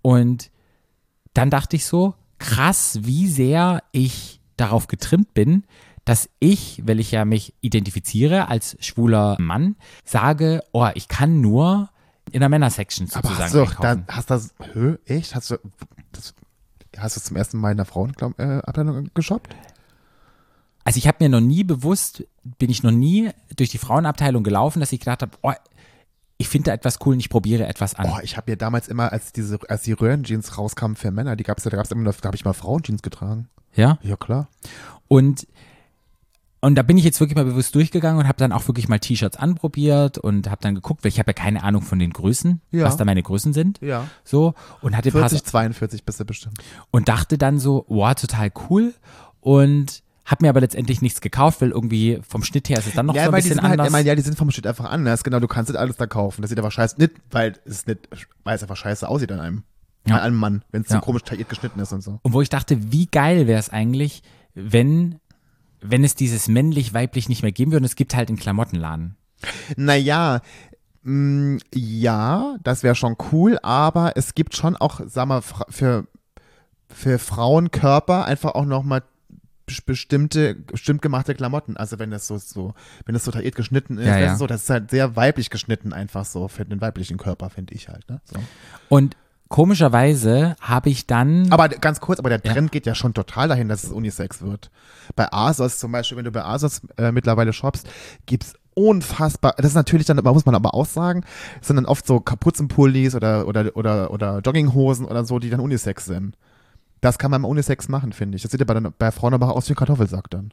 [0.00, 0.50] Und
[1.34, 5.64] dann dachte ich so, krass, wie sehr ich darauf getrimmt bin,
[6.04, 11.90] dass ich, weil ich ja mich identifiziere als schwuler Mann, sage, oh, ich kann nur
[12.30, 14.04] in der Männersection Aber sozusagen hast du, einkaufen.
[14.06, 15.34] da, hast das, hö, echt?
[15.34, 15.56] Hast du,
[16.12, 16.34] das,
[16.96, 19.54] hast du zum ersten Mal in der Frauenabteilung äh, geshoppt?
[20.84, 22.24] Also ich habe mir noch nie bewusst,
[22.58, 25.52] bin ich noch nie durch die Frauenabteilung gelaufen, dass ich gedacht habe, oh,
[26.36, 28.10] ich finde da etwas cool und ich probiere etwas an.
[28.12, 31.44] Oh, ich habe ja damals immer, als diese, als die Röhrenjeans rauskamen für Männer, die
[31.44, 33.48] gab's ja, da gab's immer, noch- da habe ich mal Frauenjeans getragen.
[33.74, 33.98] Ja.
[34.02, 34.48] Ja, klar.
[35.08, 35.46] Und,
[36.60, 38.98] und da bin ich jetzt wirklich mal bewusst durchgegangen und habe dann auch wirklich mal
[38.98, 42.60] T-Shirts anprobiert und habe dann geguckt, weil ich habe ja keine Ahnung von den Größen,
[42.70, 42.84] Ja.
[42.84, 43.80] was da meine Größen sind.
[43.82, 44.06] Ja.
[44.24, 46.58] So und hatte ein paar 40, 42 bist du bestimmt.
[46.90, 48.94] und dachte dann so, wow, total cool
[49.40, 53.06] und habe mir aber letztendlich nichts gekauft, weil irgendwie vom Schnitt her ist es dann
[53.06, 53.86] noch ja, so ein weil die bisschen sind halt, anders.
[53.88, 55.22] ich meine, ja, die sind vom Schnitt einfach anders.
[55.24, 56.42] Genau, du kannst nicht alles da kaufen.
[56.42, 58.08] Das sieht aber scheiße, nicht, weil es nicht,
[58.44, 59.62] weil es einfach scheiße aussieht an einem.
[60.06, 60.16] Ja.
[60.16, 61.00] An einem Mann, wenn es so Ja.
[61.00, 62.18] komisch tailliert geschnitten ist und so.
[62.22, 64.22] und wo ich dachte, wie geil wäre es eigentlich,
[64.54, 65.18] wenn
[65.86, 69.16] wenn es dieses männlich-weiblich nicht mehr geben würde und es gibt halt einen Klamottenladen.
[69.76, 70.40] Naja,
[71.02, 76.06] mh, ja, das wäre schon cool, aber es gibt schon auch, sag mal, für,
[76.88, 79.02] für Frauenkörper einfach auch nochmal
[79.86, 81.76] bestimmte, bestimmt gemachte Klamotten.
[81.76, 82.74] Also wenn das so, so,
[83.06, 84.32] wenn das so tailliert geschnitten ist, Ja, das, ja.
[84.34, 87.74] ist so, das ist halt sehr weiblich geschnitten einfach so für den weiblichen Körper, finde
[87.74, 88.08] ich halt.
[88.08, 88.20] Ne?
[88.24, 88.38] So.
[88.88, 89.16] Und
[89.48, 92.52] komischerweise habe ich dann Aber ganz kurz, aber der Ja.
[92.52, 94.70] Trend geht ja schon total dahin, dass es Unisex wird.
[95.16, 97.88] Bei ASOS zum Beispiel, wenn du bei ASOS äh, mittlerweile shoppst,
[98.26, 101.24] gibt's unfassbar, das ist natürlich dann, muss man aber auch sagen,
[101.60, 105.60] es sind dann oft so Kapuzenpullis oder, oder, oder, oder Jogginghosen oder so, die dann
[105.60, 106.36] Unisex sind.
[107.04, 108.42] Das kann man im Unisex machen, finde ich.
[108.42, 110.52] Das sieht ja bei, bei Frauen aber aus wie ein Kartoffelsack dann.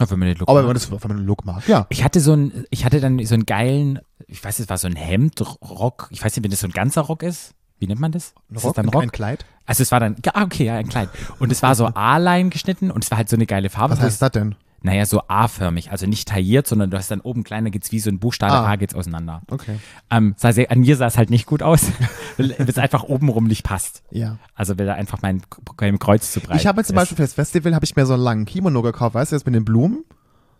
[0.00, 1.86] Oh, wenn man den Look Aber wenn man das wenn man einen Look mag, ja.
[1.90, 4.88] Ich hatte so ein, ich hatte dann so einen geilen, ich weiß, es war so
[4.88, 7.54] ein Hemd, Rock, ich weiß nicht, wenn das so ein ganzer Rock ist.
[7.78, 8.34] Wie nennt man das?
[8.50, 9.02] Ein Ist Rock, das dann ein- Rock?
[9.04, 9.44] ein Kleid.
[9.64, 11.08] Also es war dann, ja, okay, ja, ein Kleid.
[11.38, 13.94] Und es war so A-Line geschnitten und es war halt so eine geile Farbe.
[13.94, 14.54] Was heißt das denn?
[14.82, 18.10] Naja, so A-förmig, also nicht tailliert, sondern du hast dann oben kleiner, geht's wie so
[18.10, 18.66] ein Buchstabe Ah.
[18.70, 19.42] A geht's auseinander.
[19.50, 19.78] Okay.
[20.10, 21.90] Ähm, sah sehr, an mir sah es halt nicht gut aus,
[22.36, 24.02] weil es einfach obenrum nicht passt.
[24.10, 24.38] Ja.
[24.54, 25.42] Also weil da einfach mein,
[25.80, 26.96] mein Kreuz zu breit Ich habe mir zum.
[26.96, 29.44] Beispiel für das Festival habe ich mir so einen langen Kimono gekauft, weißt du, das
[29.44, 30.04] mit den Blumen?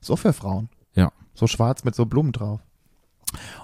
[0.00, 0.68] So für Frauen.
[0.94, 1.12] Ja.
[1.34, 2.60] So schwarz mit so Blumen drauf.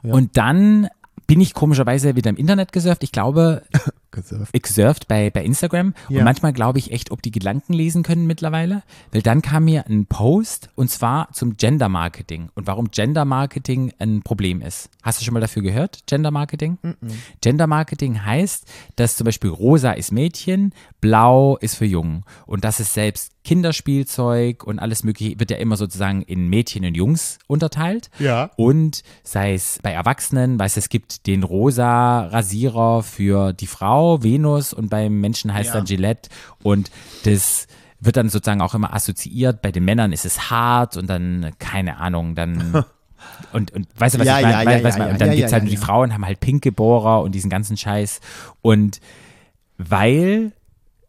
[0.02, 0.12] Ja.
[0.12, 0.88] Und dann
[1.26, 3.02] bin ich komischerweise wieder im Internet gesurft.
[3.04, 3.62] Ich glaube,
[4.12, 4.50] Gesurft.
[4.52, 6.18] ich surft bei, bei Instagram Ja.
[6.20, 8.82] und manchmal glaube ich echt, ob die Gedanken lesen können mittlerweile.
[9.10, 13.92] Weil dann kam mir ein Post und zwar zum Gender Marketing und warum Gender Marketing
[13.98, 14.90] ein Problem ist.
[15.02, 16.06] Hast du schon mal dafür gehört?
[16.06, 16.78] Gender Marketing?
[17.40, 22.78] Gender Marketing heißt, dass zum Beispiel rosa ist Mädchen, blau ist für Jungen und das
[22.78, 28.10] ist selbst Kinderspielzeug und alles mögliche wird ja immer sozusagen in Mädchen und Jungs unterteilt.
[28.20, 28.50] Ja.
[28.56, 34.72] Und sei es bei Erwachsenen, weiß es gibt den rosa Rasierer für die Frau, Venus,
[34.72, 35.74] und beim Menschen heißt Ja.
[35.76, 36.28] dann Gillette.
[36.62, 36.90] Und
[37.24, 37.66] das
[38.00, 39.62] wird dann sozusagen auch immer assoziiert.
[39.62, 42.84] Bei den Männern ist es hart und dann, keine Ahnung, dann.
[43.52, 44.64] Und, und weißt du, was Ja, ich meine?
[44.64, 45.76] ja, ja, ja, und dann ja, gibt's ja, halt die.
[45.76, 48.20] Frauen haben halt pinke Bohrer und diesen ganzen Scheiß.
[48.62, 48.98] Und
[49.78, 50.52] weil,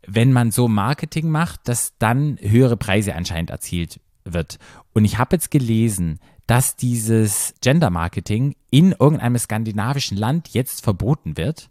[0.06, 4.60] wenn man so Marketing macht, dass dann höhere Preise anscheinend erzielt wird.
[4.94, 11.36] Und ich habe jetzt gelesen, dass dieses Gender Marketing in irgendeinem skandinavischen Land jetzt verboten
[11.36, 11.70] wird.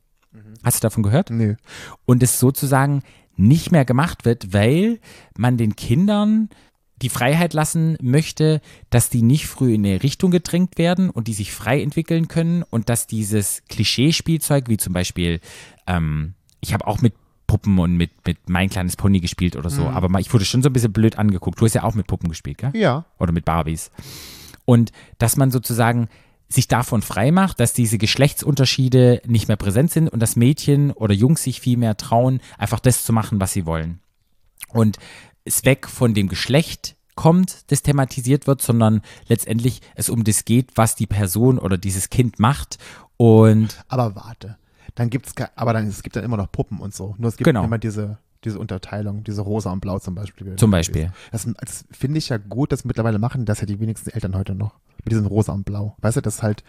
[0.62, 1.30] Hast du davon gehört?
[1.30, 1.56] Nö.
[2.04, 3.02] und es sozusagen
[3.36, 5.00] nicht mehr gemacht wird, weil
[5.36, 6.48] man den Kindern
[7.00, 11.34] die Freiheit lassen möchte, dass die nicht früh in eine Richtung gedrängt werden und die
[11.34, 15.40] sich frei entwickeln können und dass dieses Klischeespielzeug, wie zum Beispiel,
[15.86, 17.14] ähm, ich habe auch mit
[17.48, 20.62] Puppen und mit, mit Mein kleines Pony gespielt oder so, aber mal, ich wurde schon
[20.62, 21.60] so ein bisschen blöd angeguckt.
[21.60, 22.70] Du hast ja auch mit Puppen gespielt, gell?
[22.74, 23.04] Ja.
[23.18, 23.90] oder mit Barbies.
[24.64, 26.08] Und dass man sozusagen
[26.52, 31.14] sich davon frei macht, dass diese Geschlechtsunterschiede nicht mehr präsent sind und dass Mädchen oder
[31.14, 34.00] Jungs sich viel mehr trauen, einfach das zu machen, was sie wollen.
[34.68, 34.98] Und
[35.44, 40.70] es weg von dem Geschlecht kommt, das thematisiert wird, sondern letztendlich es um das geht,
[40.76, 42.78] was die Person oder dieses Kind macht.
[43.16, 44.56] Und Aber warte.
[44.94, 47.14] Dann gibt's ke- aber dann es gibt dann immer noch Puppen und so.
[47.18, 47.64] Nur es gibt Genau.
[47.64, 50.56] immer diese diese Unterteilung, diese rosa und blau zum Beispiel.
[50.56, 51.12] Zum Beispiel.
[51.30, 54.54] Das, das finde ich ja gut, dass mittlerweile machen das ja die wenigsten Eltern heute
[54.54, 54.74] noch.
[55.04, 55.96] Mit diesem rosa und blau.
[56.00, 56.62] Weißt du, das halt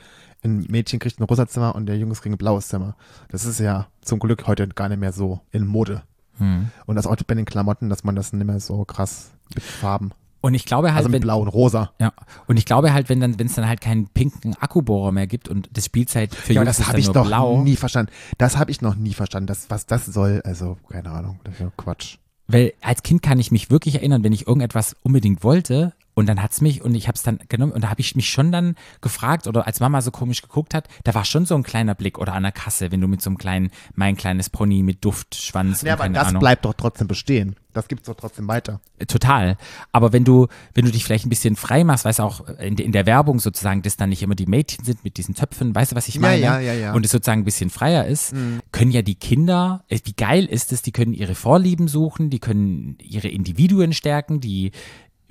[0.43, 2.95] ein Mädchen kriegt ein rosa Zimmer und der Junge kriegt ein blaues Zimmer.
[3.29, 6.03] Das ist ja zum Glück heute gar nicht mehr so in Mode.
[6.37, 6.69] hm.
[6.85, 10.11] Und das auch bei den Klamotten, dass man das nicht mehr so krass mit Farben.
[10.43, 11.91] Und ich glaube halt, Also mit wenn, blau und rosa.
[11.99, 12.11] ja,
[12.47, 15.47] und ich glaube halt, wenn dann, wenn es dann halt keinen pinken Akkubohrer mehr gibt
[15.47, 17.61] und das Spielzeit für Ja, Jungs das habe ich noch blau.
[17.63, 18.11] nie verstanden.
[18.37, 19.47] Das habe ich noch nie verstanden.
[19.47, 21.39] Das, was das soll, also keine Ahnung.
[21.45, 22.17] Das ist ja Quatsch.
[22.47, 26.41] Weil als Kind kann ich mich wirklich erinnern, wenn ich irgendetwas unbedingt wollte Und dann
[26.43, 28.75] hat's mich, und ich habe es dann genommen, und da habe ich mich schon dann
[29.01, 32.19] gefragt, oder als Mama so komisch geguckt hat, da war schon so ein kleiner Blick
[32.19, 35.81] oder an der Kasse, wenn du mit so einem kleinen, mein kleines Pony mit Duftschwanz
[35.81, 36.39] Ja, und aber das Ahnung.
[36.39, 37.55] bleibt doch trotzdem bestehen.
[37.73, 38.79] Das gibt's doch trotzdem weiter.
[39.07, 39.57] Total.
[39.91, 42.77] Aber wenn du, wenn du dich vielleicht ein bisschen frei machst, weißt du auch in,
[42.77, 45.93] in der Werbung sozusagen, dass dann nicht immer die Mädchen sind mit diesen Töpfen, weißt
[45.93, 46.39] du, was ich Ja, meine?
[46.41, 46.93] ja, ja, ja.
[46.93, 48.35] Und es sozusagen ein bisschen freier ist,
[48.71, 52.37] können ja die Kinder, äh, wie geil ist es, die können ihre Vorlieben suchen, die
[52.39, 54.71] können ihre Individuen stärken, die,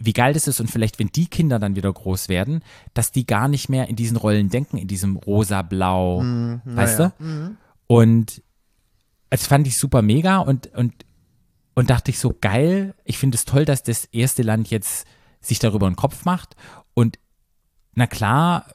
[0.04, 2.62] wie geil ist es und vielleicht, wenn die Kinder dann wieder groß werden,
[2.94, 6.22] dass die gar nicht mehr in diesen Rollen denken, in diesem rosa-blau,
[6.64, 7.12] weißt ja.
[7.18, 7.56] du?
[7.86, 8.42] Und
[9.30, 10.92] das fand ich super mega und, und
[11.74, 15.06] und dachte ich so, geil, ich finde es toll, dass das erste Land jetzt
[15.40, 16.54] sich darüber einen Kopf macht.
[16.94, 17.18] Und
[17.94, 18.66] na klar,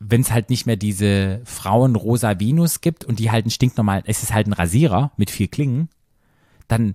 [0.00, 4.22] wenn es halt nicht mehr diese Frauen-rosa Venus gibt und die halt ein stinknormal, es
[4.22, 5.88] ist halt ein Rasierer mit vier Klingen,
[6.66, 6.94] dann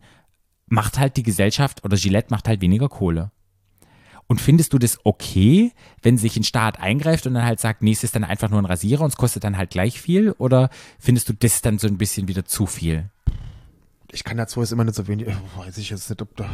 [0.68, 3.32] macht halt die Gesellschaft oder Gillette macht halt weniger Kohle.
[4.28, 7.92] Und findest du das okay, wenn sich ein Staat eingreift und dann halt sagt, nee,
[7.92, 10.32] es ist dann einfach nur ein Rasierer und es kostet dann halt gleich viel?
[10.34, 13.10] Oder findest du das dann so ein bisschen wieder zu viel?
[14.12, 16.50] Ich kann dazu jetzt immer nicht so wenig, äh, weiß ich jetzt nicht, ob da.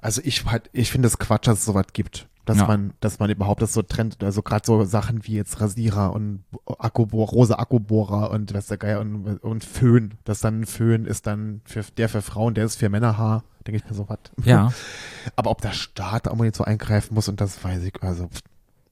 [0.00, 2.26] Also ich halt, ich finde es Quatsch, dass es sowas gibt.
[2.46, 2.66] Dass Ja.
[2.66, 6.42] man, dass man überhaupt das so trennt, also gerade so Sachen wie jetzt Rasierer und
[6.66, 10.14] Akkubohrer, rosa Akkubohrer und was der Geier und, und Föhn.
[10.24, 13.76] Das dann ein Föhn ist dann für der für Frauen, der ist für Männerhaar, denke
[13.76, 14.18] ich mir so was.
[14.44, 14.72] Ja.
[15.36, 18.24] Aber ob der Staat da unbedingt so eingreifen muss und das weiß ich, also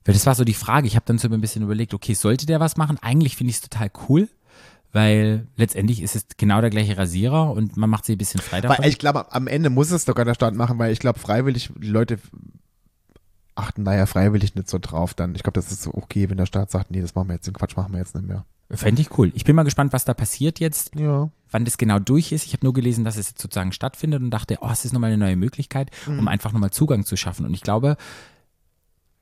[0.04, 0.86] Weil das war so die Frage.
[0.86, 2.98] Ich habe dann so ein bisschen überlegt, okay, sollte der was machen?
[3.00, 4.28] Eigentlich finde ich es total cool,
[4.92, 8.60] weil letztendlich ist es genau der gleiche Rasierer und man macht sich ein bisschen frei
[8.60, 8.78] davon.
[8.84, 11.70] Weil ich glaube, am Ende muss es sogar der Staat machen, weil ich glaube, freiwillig,
[11.76, 12.18] die Leute
[13.58, 15.34] achten da ja freiwillig nicht so drauf dann.
[15.34, 17.46] Ich glaube, das ist so okay, wenn der Staat sagt, nee, das machen wir jetzt,
[17.46, 18.44] den Quatsch machen wir jetzt nicht mehr.
[18.70, 19.32] Fände ich cool.
[19.34, 21.30] Ich bin mal gespannt, was da passiert jetzt, Ja.
[21.50, 22.44] wann das genau durch ist.
[22.44, 25.08] Ich habe nur gelesen, dass es jetzt sozusagen stattfindet und dachte, oh, es ist nochmal
[25.10, 26.18] eine neue Möglichkeit, Mhm.
[26.18, 27.46] um einfach nochmal Zugang zu schaffen.
[27.46, 27.96] Und ich glaube,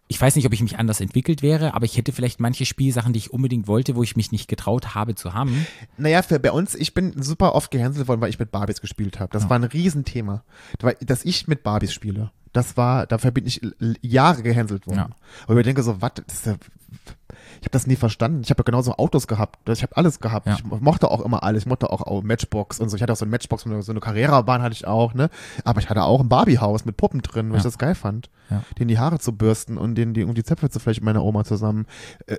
[0.09, 3.13] ich weiß nicht, ob ich mich anders entwickelt wäre, aber ich hätte vielleicht manche Spielsachen,
[3.13, 5.67] die ich unbedingt wollte, wo ich mich nicht getraut habe zu haben.
[5.97, 9.19] Naja, für bei uns, ich bin super oft gehänselt worden, weil ich mit Barbies gespielt
[9.19, 9.33] habe.
[9.33, 10.45] Das war ein Riesenthema.
[11.01, 12.31] Dass ich mit Barbies spiele.
[12.57, 13.61] Das war, dafür bin ich
[14.01, 14.97] Jahre gehänselt worden.
[14.97, 15.09] Ja.
[15.47, 18.41] Und ich denke so, was, ich habe das nie verstanden.
[18.43, 19.69] Ich habe ja genauso Autos gehabt.
[19.69, 20.47] Ich habe alles gehabt.
[20.47, 20.55] Ja.
[20.55, 21.65] Ich mochte auch immer alles.
[21.65, 22.97] Ich mochte auch, Matchbox und so.
[22.97, 25.29] Ich hatte auch so ein Matchbox, so eine, so eine Carrera-Bahn hatte ich auch, ne?
[25.65, 27.59] Aber ich hatte auch ein Barbie-Haus mit Puppen drin, weil Ja.
[27.59, 28.31] ich das geil fand.
[28.51, 28.63] Ja.
[28.79, 31.25] Den die Haare zu bürsten und den, die, um die Zöpfe zu flechten mit meiner
[31.25, 31.87] Oma zusammen.
[32.27, 32.39] Äh,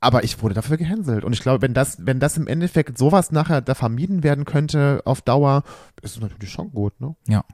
[0.00, 1.24] aber ich wurde dafür gehänselt.
[1.24, 5.00] Und ich glaube, wenn das, wenn das im Endeffekt sowas nachher da vermieden werden könnte
[5.04, 5.62] auf Dauer,
[6.02, 7.16] ist es natürlich schon gut, ne?
[7.26, 7.44] Ja.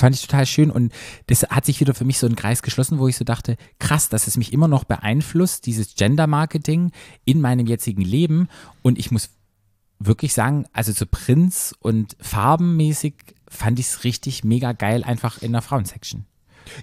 [0.00, 0.94] Fand ich total schön und
[1.26, 4.08] das hat sich wieder für mich so ein Kreis geschlossen, wo ich so dachte, krass,
[4.08, 6.90] dass es mich immer noch beeinflusst, dieses Gender-Marketing
[7.26, 8.48] in meinem jetzigen Leben
[8.80, 9.28] und ich muss
[9.98, 13.14] wirklich sagen, also so Prinz und farbenmäßig
[13.46, 16.24] fand ich es richtig mega geil einfach in der Frauensection.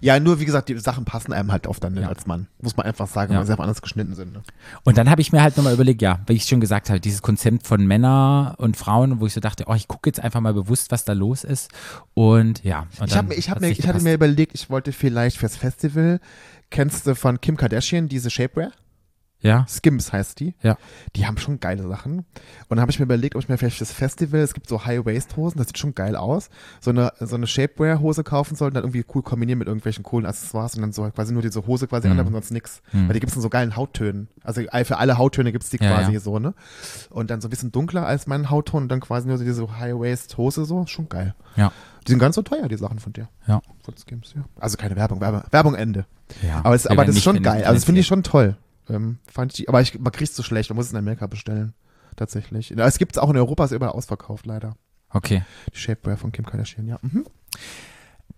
[0.02, 2.08] Ja, nur wie gesagt, die Sachen passen einem halt oft dann Ja.
[2.08, 2.48] als Mann.
[2.62, 3.40] Muss man einfach sagen, Ja.
[3.40, 4.34] weil sie einfach anders geschnitten sind.
[4.34, 4.42] Ne?
[4.84, 7.22] Und dann habe ich mir halt nochmal überlegt, ja, wie ich schon gesagt habe, dieses
[7.22, 10.54] Konzept von Männer und Frauen, wo ich so dachte, oh, ich gucke jetzt einfach mal
[10.54, 11.72] bewusst, was da los ist.
[12.14, 12.88] Und ja.
[13.00, 15.56] Und Ich, hab, mir- ich, hab mir, ich hatte mir überlegt, ich wollte vielleicht fürs
[15.56, 16.20] Festival,
[16.70, 18.72] kennst du von Kim Kardashian diese Shapewear?
[19.40, 20.56] Ja, Skims heißt die.
[20.64, 20.78] Ja.
[21.16, 22.18] Die haben schon geile Sachen.
[22.20, 22.26] Und
[22.72, 25.60] dann habe ich mir überlegt, ob ich mir vielleicht fürs Festival, es gibt so High-Waist-Hosen,
[25.60, 26.50] das sieht schon geil aus,
[26.82, 30.74] so eine, so eine Shapewear-Hose kaufen sollen, dann irgendwie cool kombinieren mit irgendwelchen coolen Accessoires
[30.76, 32.14] und dann so quasi nur diese Hose quasi Mhm.
[32.14, 32.82] anhaben und sonst nix.
[32.92, 33.08] Mhm.
[33.08, 34.28] Weil die gibt's in so geilen Hauttönen.
[34.44, 36.20] Also für alle Hauttöne gibt's die Ja, quasi ja.
[36.20, 36.56] so, ne?
[37.12, 39.78] Und dann so ein bisschen dunkler als mein Hautton und dann quasi nur so diese
[39.80, 40.86] High-Waist-Hose so.
[40.88, 41.36] Schon geil.
[41.56, 41.72] Ja.
[42.08, 43.30] Die sind ganz so teuer, die Sachen von dir.
[43.48, 43.62] Ja.
[43.84, 44.46] Von Skims, ja.
[44.60, 46.06] Also keine Werbung, Werbung, Werbung Ende.
[46.42, 46.62] ja.
[46.64, 47.64] Aber, es, aber das ist schon geil.
[47.64, 48.58] Also das finde ich schon toll.
[48.90, 51.28] Ähm, fand ich, aber ich, man kriegt es so schlecht, man muss es in Amerika
[51.28, 51.74] bestellen.
[52.16, 52.70] Tatsächlich.
[52.70, 54.76] Ja, Es gibt es auch in Europa, ist überall ausverkauft, leider.
[55.10, 55.44] Okay.
[55.74, 56.98] Die Shapewear von Kim Kardashian, ja.
[57.02, 57.26] Mhm.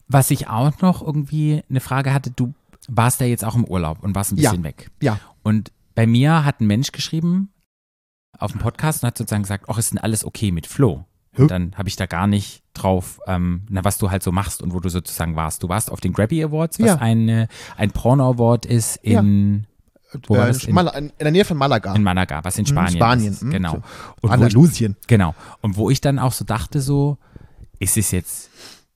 [0.08, 2.54] Was ich auch noch irgendwie eine Frage hatte, du
[2.88, 4.50] warst ja jetzt auch im Urlaub und warst ein Ja.
[4.52, 4.90] bisschen weg.
[5.02, 5.20] Ja.
[5.44, 7.52] Und bei mir hat ein Mensch geschrieben
[8.38, 11.06] auf dem Podcast und hat sozusagen gesagt, ach, ist denn alles okay mit Flo?
[11.38, 14.62] Und dann habe ich da gar nicht drauf, ähm, na, was du halt so machst
[14.62, 15.64] und wo du sozusagen warst.
[15.64, 16.96] Du warst auf den Grabby Awards, was Ja.
[16.98, 19.66] eine, ein Porno-Award ist in,
[20.28, 20.50] Wo äh?
[20.68, 21.94] In- Mala- in, in der Nähe von Malaga.
[21.96, 23.44] in Malaga, was in Mhm, Spanien, Spanien, ist.
[23.44, 23.52] mhm.
[23.52, 23.72] Genau.
[23.72, 23.76] So.
[23.78, 23.84] Und
[24.24, 24.96] wo ich, Andalusien.
[25.08, 25.36] Genau.
[25.62, 27.18] Und wo ich dann auch so dachte, so,
[27.80, 28.50] ist es jetzt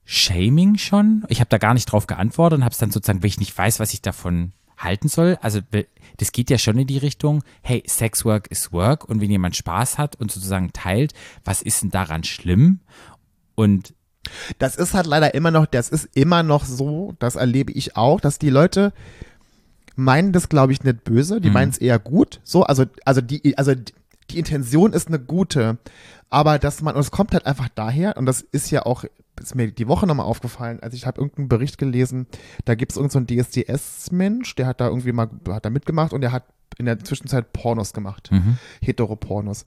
[0.05, 1.23] Shaming schon?
[1.29, 3.57] Ich habe da gar nicht drauf geantwortet und habe es dann sozusagen, weil ich nicht
[3.57, 5.37] weiß, was ich davon halten soll.
[5.41, 5.59] Also
[6.17, 9.97] das geht ja schon in die Richtung, hey, Sexwork ist Work und wenn jemand Spaß
[9.97, 11.13] hat und sozusagen teilt,
[11.45, 12.79] was ist denn daran schlimm?
[13.55, 13.93] Und
[14.57, 18.19] Das ist halt leider immer noch, das ist immer noch so, das erlebe ich auch,
[18.19, 18.91] dass die Leute
[19.95, 21.53] meinen das, glaube ich, nicht böse, die Mhm.
[21.53, 22.39] meinen es eher gut.
[22.43, 25.77] So, also, also die, also die Intention ist eine gute,
[26.29, 29.03] aber dass man, und es kommt halt einfach daher, und das ist ja auch,
[29.41, 32.27] ist mir die Woche nochmal aufgefallen, als ich habe irgendeinen Bericht gelesen,
[32.65, 36.21] da gibt es irgendeinen so DSDS-Mensch, der hat da irgendwie mal, hat da mitgemacht und
[36.21, 36.45] der hat
[36.77, 38.57] in der Zwischenzeit Pornos gemacht, Mhm.
[38.81, 39.65] Heteropornos.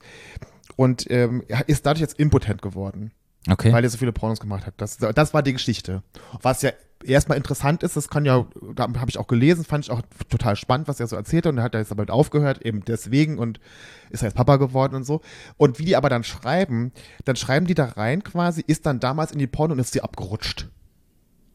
[0.75, 3.11] Und ähm, er ist dadurch jetzt impotent geworden
[3.49, 3.71] Okay.
[3.71, 4.73] weil er so viele Pornos gemacht hat.
[4.77, 6.03] Das, das war die Geschichte.
[6.41, 6.71] Was ja
[7.03, 10.55] erstmal interessant ist, das kann ja, da habe ich auch gelesen, fand ich auch total
[10.55, 13.59] spannend, was er so erzählte und er hat da jetzt damit aufgehört, eben deswegen und
[14.09, 15.21] ist jetzt Papa geworden und so.
[15.57, 16.91] Und wie die aber dann schreiben,
[17.25, 20.01] dann schreiben die da rein quasi, ist dann damals in die Porno und ist sie
[20.01, 20.69] abgerutscht.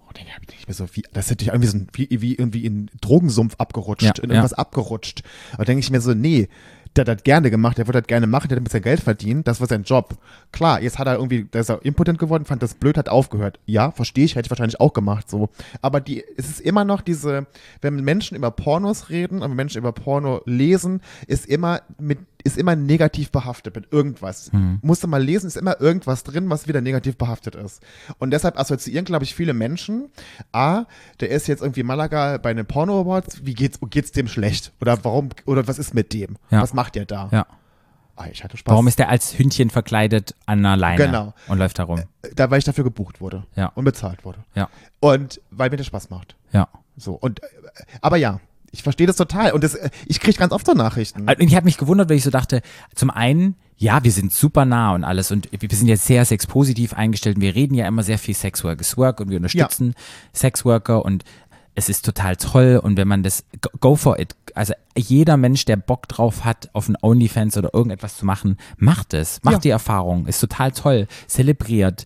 [0.07, 2.66] Und dann habe ich mehr so, wie, das hätte ich irgendwie so wie, wie irgendwie
[2.66, 4.37] in Drogensumpf abgerutscht, Ja, in ja.
[4.37, 5.22] irgendwas abgerutscht.
[5.55, 6.48] Aber denke ich mir so, nee,
[6.96, 9.00] der hat das gerne gemacht, der würde das gerne machen, der hat damit sein Geld
[9.00, 10.16] verdient, das war sein Job.
[10.50, 13.59] Klar, jetzt hat er irgendwie, der ist er impotent geworden, fand das blöd, hat aufgehört.
[13.66, 15.48] Ja, verstehe ich, hätte ich wahrscheinlich auch gemacht, so.
[15.81, 17.46] Aber die, es ist immer noch diese,
[17.81, 22.76] wenn Menschen über Pornos reden, wenn Menschen über Porno lesen, ist immer mit, ist immer
[22.76, 24.50] negativ behaftet mit irgendwas.
[24.83, 27.81] Musst du mal lesen, ist immer irgendwas drin, was wieder negativ behaftet ist.
[28.18, 30.11] Und deshalb assoziieren, glaube ich, viele Menschen,
[30.52, 30.85] A,
[31.20, 34.72] der ist jetzt irgendwie Malaga bei den Porno Awards, wie geht's, geht's dem schlecht?
[34.81, 36.37] Oder warum, oder was ist mit dem?
[36.50, 36.62] Ja.
[36.62, 37.28] Was macht der da?
[37.33, 37.46] ja.
[38.14, 38.70] Ah, ich hatte Spaß.
[38.72, 41.35] Warum ist der als Hündchen verkleidet an einer Leine Genau.
[41.48, 42.02] und läuft da rum?
[42.37, 43.72] da, weil ich dafür gebucht wurde Ja.
[43.74, 44.40] und bezahlt wurde.
[44.55, 44.68] Ja.
[45.00, 46.37] Und weil mir das Spaß macht.
[46.52, 46.68] Ja.
[46.94, 47.14] So.
[47.14, 47.46] Und äh,
[48.02, 48.38] aber ja,
[48.73, 49.53] ich verstehe das total.
[49.53, 51.29] Und das, äh, ich kriege ganz oft so Nachrichten.
[51.29, 52.63] Und ich habe mich gewundert, weil ich so dachte,
[52.95, 56.95] zum einen, ja, wir sind super nah und alles und wir sind jetzt sehr sexpositiv
[56.95, 59.95] eingestellt und wir reden ja immer sehr viel Sex Work is Work und wir unterstützen
[60.35, 61.25] Sexworker und
[61.75, 64.37] es ist total toll und wenn man das, go- go for it.
[64.55, 69.15] Also jeder Mensch, der Bock drauf hat, auf ein OnlyFans oder irgendetwas zu machen, macht
[69.15, 69.61] es, macht Ja.
[69.61, 72.05] die Erfahrung, ist total toll, zelebriert.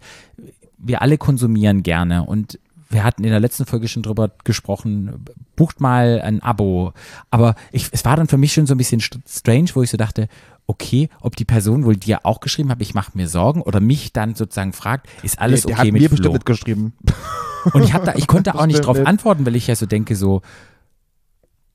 [0.79, 5.25] Wir alle konsumieren gerne und wir hatten in der letzten Folge schon drüber gesprochen,
[5.57, 6.93] bucht mal ein Abo.
[7.31, 9.91] Aber ich, es war dann für mich schon so ein bisschen st- strange, wo ich
[9.91, 10.29] so dachte,
[10.69, 14.13] okay, ob die Person wohl dir auch geschrieben hat, ich mache mir Sorgen oder mich
[14.13, 16.17] dann sozusagen fragt, ist alles der okay hat mit mir Flo?
[16.17, 16.93] bestimmt mitgeschrieben.
[17.73, 20.15] Und ich, hab da, ich konnte auch nicht drauf antworten, weil ich ja so denke,
[20.17, 20.43] so,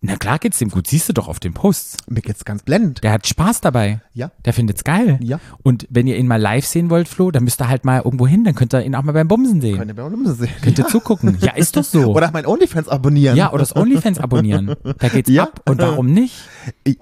[0.04, 1.98] na klar geht's dem gut, siehst du doch auf den Posts.
[2.10, 3.04] Mir geht's ganz blendend.
[3.04, 4.02] Der hat Spaß dabei.
[4.16, 4.32] Ja.
[4.46, 5.20] Der findet's geil.
[5.22, 5.40] Ja.
[5.62, 8.26] Und wenn ihr ihn mal live sehen wollt, Flo, dann müsst ihr halt mal irgendwo
[8.26, 9.78] hin, dann könnt ihr ihn auch mal beim Bumsen sehen.
[9.78, 10.50] Könnt ihr bei uns sehen.
[10.64, 11.38] Könnt ihr zugucken.
[11.42, 12.06] Ja, ist doch so.
[12.16, 13.38] Oder mein OnlyFans abonnieren.
[13.38, 14.76] ja, oder das OnlyFans abonnieren.
[14.98, 15.44] Da geht's Ja.
[15.44, 15.62] ab.
[15.70, 16.36] Und warum nicht?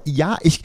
[0.04, 0.64] Ja, ich,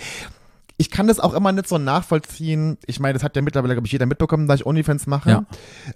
[0.76, 2.78] ich kann das auch immer nicht so nachvollziehen.
[2.86, 5.30] Ich meine, das hat ja mittlerweile, glaube ich, jeder mitbekommen, dass ich OnlyFans mache.
[5.30, 5.44] Ja.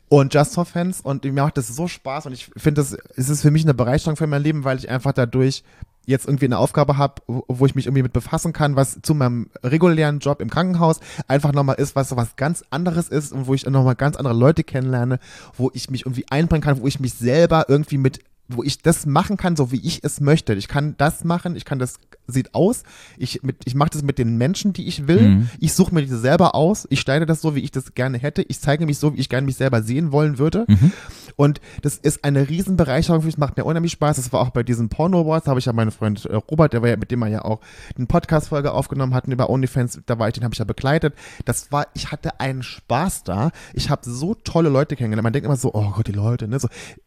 [0.08, 1.00] Und Just for Fans.
[1.00, 2.26] Und mir macht das so Spaß.
[2.26, 4.88] Und ich finde, das es ist für mich eine Bereicherung für mein Leben, weil ich
[4.88, 5.64] einfach dadurch
[6.08, 9.50] jetzt irgendwie eine Aufgabe habe, wo ich mich irgendwie mit befassen kann, was zu meinem
[9.62, 13.54] regulären Job im Krankenhaus einfach nochmal ist, was so was ganz anderes ist und wo
[13.54, 15.18] ich nochmal ganz andere Leute kennenlerne,
[15.56, 19.04] wo ich mich irgendwie einbringen kann, wo ich mich selber irgendwie mit wo ich das
[19.04, 20.54] machen kann, so wie ich es möchte.
[20.54, 22.82] Ich kann das machen, ich kann das, sieht aus,
[23.18, 25.20] ich, mit, ich mache das mit den Menschen, die ich will.
[25.20, 25.50] Mhm.
[25.60, 28.42] Ich suche mir diese selber aus, ich schneide das so, wie ich das gerne hätte.
[28.42, 30.64] Ich zeige mich so, wie ich gerne mich selber sehen wollen würde.
[30.66, 30.92] Mhm.
[31.38, 34.16] Und das ist eine Riesenbereicherung für mich, macht mir unheimlich Spaß.
[34.16, 36.72] Das war auch bei diesen Porno Awards, da habe ich ja meinen Freund äh, Robert,
[36.72, 37.60] der war ja, mit dem wir ja auch
[37.96, 41.14] eine Podcast-Folge aufgenommen hatten über OnlyFans, da war ich, den habe ich ja begleitet.
[41.44, 43.52] Das war, ich hatte einen Spaß da.
[43.72, 45.22] Ich habe so tolle Leute kennengelernt.
[45.22, 46.58] Man denkt immer so, oh Gott, die Leute, ne?
[46.58, 46.66] So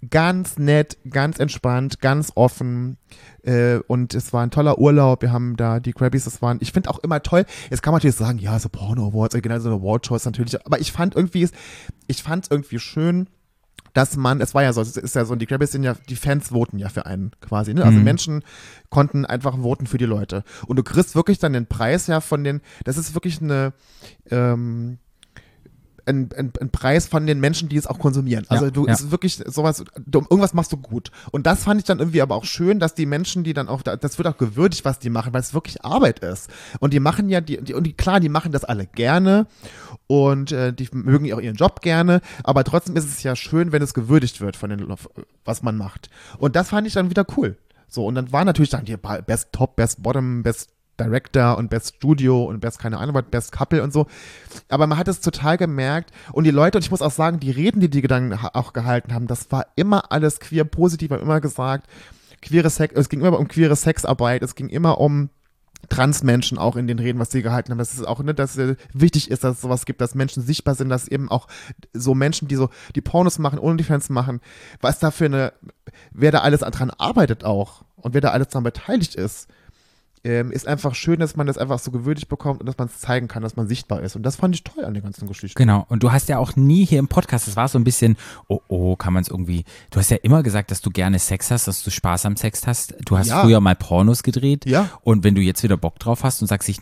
[0.09, 2.97] ganz nett, ganz entspannt, ganz offen.
[3.43, 5.23] Äh, und es war ein toller Urlaub.
[5.23, 7.45] Wir haben da die Krabbies, das waren, ich finde auch immer toll.
[7.69, 10.65] Jetzt kann man natürlich sagen, ja, so Porno Awards, generell so eine Award Shows natürlich.
[10.65, 11.49] Aber ich fand irgendwie,
[12.07, 13.27] ich fand irgendwie schön,
[13.93, 16.15] dass man, es war ja so, es ist ja so, die Krabbies sind ja, die
[16.15, 17.83] Fans voten ja für einen quasi, ne?
[17.83, 18.03] Also Mhm.
[18.05, 18.43] Menschen
[18.89, 20.43] konnten einfach voten für die Leute.
[20.67, 23.73] Und du kriegst wirklich dann den Preis ja von den, das ist wirklich eine,
[24.29, 24.97] ähm,
[26.11, 28.45] ein, ein, ein Preis von den Menschen, die es auch konsumieren.
[28.49, 28.93] Also Ja, du, ja.
[28.93, 31.11] ist wirklich sowas, du, irgendwas machst du gut.
[31.31, 33.81] Und das fand ich dann irgendwie aber auch schön, dass die Menschen, die dann auch,
[33.81, 36.49] da- das wird auch gewürdigt, was die machen, weil es wirklich Arbeit ist.
[36.79, 39.47] Und die machen ja, die, die und die, klar, die machen das alle gerne
[40.07, 43.71] und äh, die mögen ja auch ihren Job gerne, aber trotzdem ist es ja schön,
[43.71, 44.85] wenn es gewürdigt wird von den,
[45.45, 46.09] was man macht.
[46.37, 47.57] Und das fand ich dann wieder cool.
[47.87, 50.69] So, und dann war natürlich dann die Best Top, Best Bottom, Best
[51.01, 54.07] Director und Best Studio und Best, keine Ahnung, Best Couple und so.
[54.69, 56.11] Aber man hat es total gemerkt.
[56.31, 59.13] Und die Leute, und ich muss auch sagen, die Reden, die die Gedanken auch gehalten
[59.13, 61.87] haben, das war immer alles queer positiv, haben immer gesagt,
[62.41, 65.29] queere Sex, es ging immer um queere Sexarbeit, es ging immer um
[65.89, 67.77] Transmenschen auch in den Reden, was sie gehalten haben.
[67.77, 70.75] Das ist auch, ne, dass äh, wichtig ist, dass es sowas gibt, dass Menschen sichtbar
[70.75, 71.47] sind, dass eben auch
[71.93, 74.41] so Menschen, die so die Pornos machen, OnlyFans machen,
[74.79, 75.53] was da für eine,
[76.11, 79.47] wer da alles dran arbeitet auch und wer da alles dran beteiligt ist,
[80.23, 82.99] ähm, ist einfach schön, dass man das einfach so gewürdigt bekommt und dass man es
[82.99, 84.15] zeigen kann, dass man sichtbar ist.
[84.15, 85.57] Und das fand ich toll an der ganzen Geschichte.
[85.57, 85.85] Genau.
[85.89, 88.17] Und du hast ja auch nie hier im Podcast, das war so ein bisschen,
[88.47, 91.49] oh, oh, kann man es irgendwie, du hast ja immer gesagt, dass du gerne Sex
[91.49, 92.95] hast, dass du Spaß am Sex hast.
[93.05, 93.41] Du hast Ja.
[93.41, 94.65] früher mal Pornos gedreht.
[94.65, 94.89] Ja.
[95.01, 96.79] Und wenn du jetzt wieder Bock drauf hast und sagst, ich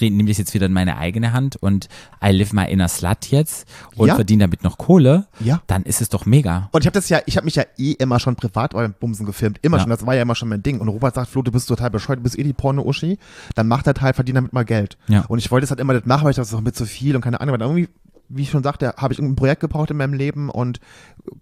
[0.00, 1.88] nehme das jetzt wieder in meine eigene Hand und
[2.24, 3.66] I live my inner slut jetzt
[3.96, 4.14] und Ja.
[4.14, 5.60] verdiene damit noch Kohle, Ja.
[5.66, 6.68] dann ist es doch mega.
[6.72, 9.26] Und ich habe das ja, ich habe mich ja eh immer schon privat beim Bumsen
[9.26, 9.58] gefilmt.
[9.62, 9.82] Immer Ja.
[9.82, 10.80] schon, das war ja immer schon mein Ding.
[10.80, 13.18] Und Robert sagt, Flo, du bist total bescheuert, du bist eh die Porno-Uschi.
[13.54, 14.96] Dann macht er halt, verdient damit mal Geld.
[15.08, 15.24] Ja.
[15.28, 16.76] Und ich wollte es halt immer nicht machen, weil ich dachte, das ist doch mit
[16.76, 17.54] zu viel und keine Ahnung.
[17.54, 17.88] Aber irgendwie,
[18.30, 20.80] wie ich schon sagte, habe ich ein Projekt gebraucht in meinem Leben und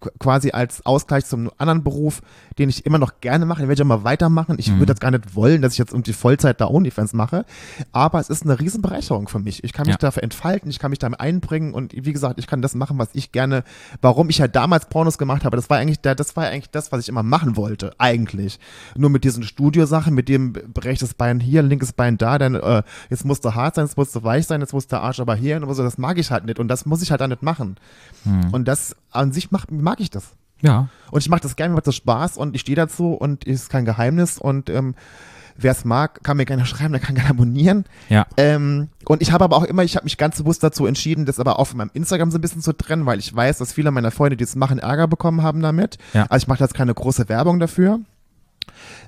[0.01, 2.21] qu- quasi als Ausgleich zum anderen Beruf,
[2.59, 4.57] den ich immer noch gerne mache, den werde ich mal weitermachen.
[4.59, 4.79] Ich Mhm.
[4.81, 7.45] würde jetzt gar nicht wollen, dass ich jetzt irgendwie Vollzeit da OnlyFans mache.
[7.93, 9.63] Aber es ist eine Riesenbereicherung für mich.
[9.65, 9.99] Ich kann mich Ja.
[9.99, 13.11] dafür entfalten, ich kann mich damit einbringen und wie gesagt, ich kann das machen, was
[13.13, 13.65] ich gerne,
[14.03, 15.57] warum ich ja damals Pornos gemacht habe.
[15.57, 18.59] Das war eigentlich der, das war eigentlich das, was ich immer machen wollte, eigentlich.
[18.97, 23.25] Nur mit diesen Studiosachen, mit dem rechtes Bein hier, linkes Bein da, dann äh, jetzt
[23.25, 25.57] muss der hart sein, jetzt muss der weich sein, jetzt muss der Arsch aber hier
[25.63, 27.77] und so, das mag ich halt nicht und das muss ich halt dann nicht machen.
[28.53, 30.35] Und das an sich macht, mag ich das.
[30.61, 30.89] Ja.
[31.11, 33.71] Und ich mache das gerne, mir macht das Spaß und ich stehe dazu und ist
[33.71, 34.95] kein Geheimnis und ähm,
[35.57, 37.85] wer es mag, kann mir gerne schreiben, der kann gerne abonnieren.
[38.09, 38.27] Ja.
[38.37, 41.39] Ähm, und ich habe aber auch immer, ich habe mich ganz bewusst dazu entschieden, das
[41.41, 43.91] aber auch von meinem Instagram so ein bisschen zu trennen, weil ich weiß, dass viele
[43.91, 45.99] meiner Freunde, die es machen, Ärger bekommen haben damit.
[46.13, 46.27] Ja.
[46.29, 48.01] Also ich mache jetzt keine große Werbung dafür.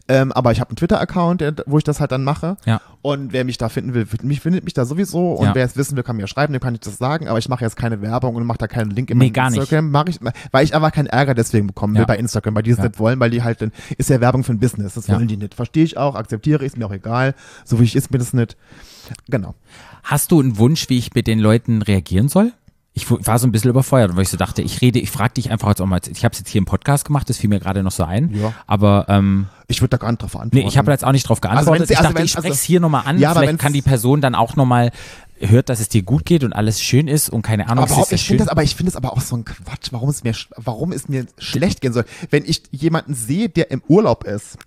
[0.09, 2.57] Ähm, aber ich habe einen Twitter-Account, wo ich das halt dann mache.
[2.67, 2.81] Ja.
[3.03, 5.35] Und wer mich da finden will, findet mich, findet mich da sowieso.
[5.35, 5.55] Und Ja.
[5.55, 7.29] wer es wissen will, kann mir schreiben, dem kann ich das sagen.
[7.29, 9.59] Aber ich mache jetzt keine Werbung und mache da keinen Link in Nee, gar nicht.
[9.61, 9.91] Instagram.
[9.91, 10.19] Mach ich,
[10.51, 12.07] weil ich aber keinen Ärger deswegen bekommen will Ja.
[12.07, 14.53] bei Instagram, weil die es nicht wollen, weil die halt, dann ist ja Werbung für
[14.53, 14.95] ein Business.
[14.95, 15.55] Das wollen die nicht.
[15.55, 17.35] Verstehe ich auch, akzeptiere ich, ist mir auch egal.
[17.65, 18.57] So wie ich ist mir das nicht.
[19.29, 19.55] Genau.
[20.03, 22.53] Hast du einen Wunsch, wie ich mit den Leuten reagieren soll?
[23.03, 25.51] Ich war so ein bisschen überfeuert, weil ich so dachte, ich rede, ich frage dich
[25.51, 26.01] einfach jetzt auch mal.
[26.11, 28.35] Ich habe es jetzt hier im Podcast gemacht, das fiel mir gerade noch so ein.
[28.35, 28.53] Ja.
[28.67, 30.57] Aber ähm, Ich würde da gar nicht drauf antworten.
[30.57, 31.89] nee, ich habe da jetzt auch nicht drauf Also geantwortet.
[31.89, 33.19] sie- ich also dachte, ich spreche es also- hier nochmal an.
[33.19, 34.91] Ja, Vielleicht kann die Person dann auch nochmal
[35.43, 37.99] hört, dass es dir gut geht und alles schön ist und keine Ahnung, Aber, ist
[38.01, 38.39] ich finde schön.
[38.39, 41.09] das, aber ich finde es aber auch so ein Quatsch, warum es mir, warum es
[41.09, 42.05] mir schlecht gehen soll.
[42.29, 44.59] Wenn ich jemanden sehe, der im Urlaub ist,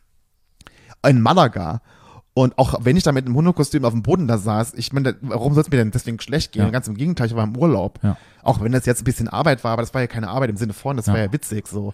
[1.07, 1.81] in Malaga,
[2.36, 5.15] und auch wenn ich da mit einem Hundekostüm auf dem Boden da saß, ich meine,
[5.21, 6.63] warum soll es mir denn deswegen schlecht gehen?
[6.63, 6.69] Ja.
[6.71, 7.99] Ganz im Gegenteil, ich war im Urlaub.
[8.01, 8.17] Ja.
[8.41, 10.57] Auch wenn das jetzt ein bisschen Arbeit war, aber das war ja keine Arbeit im
[10.57, 11.13] Sinne von, das Ja.
[11.13, 11.93] war ja witzig so.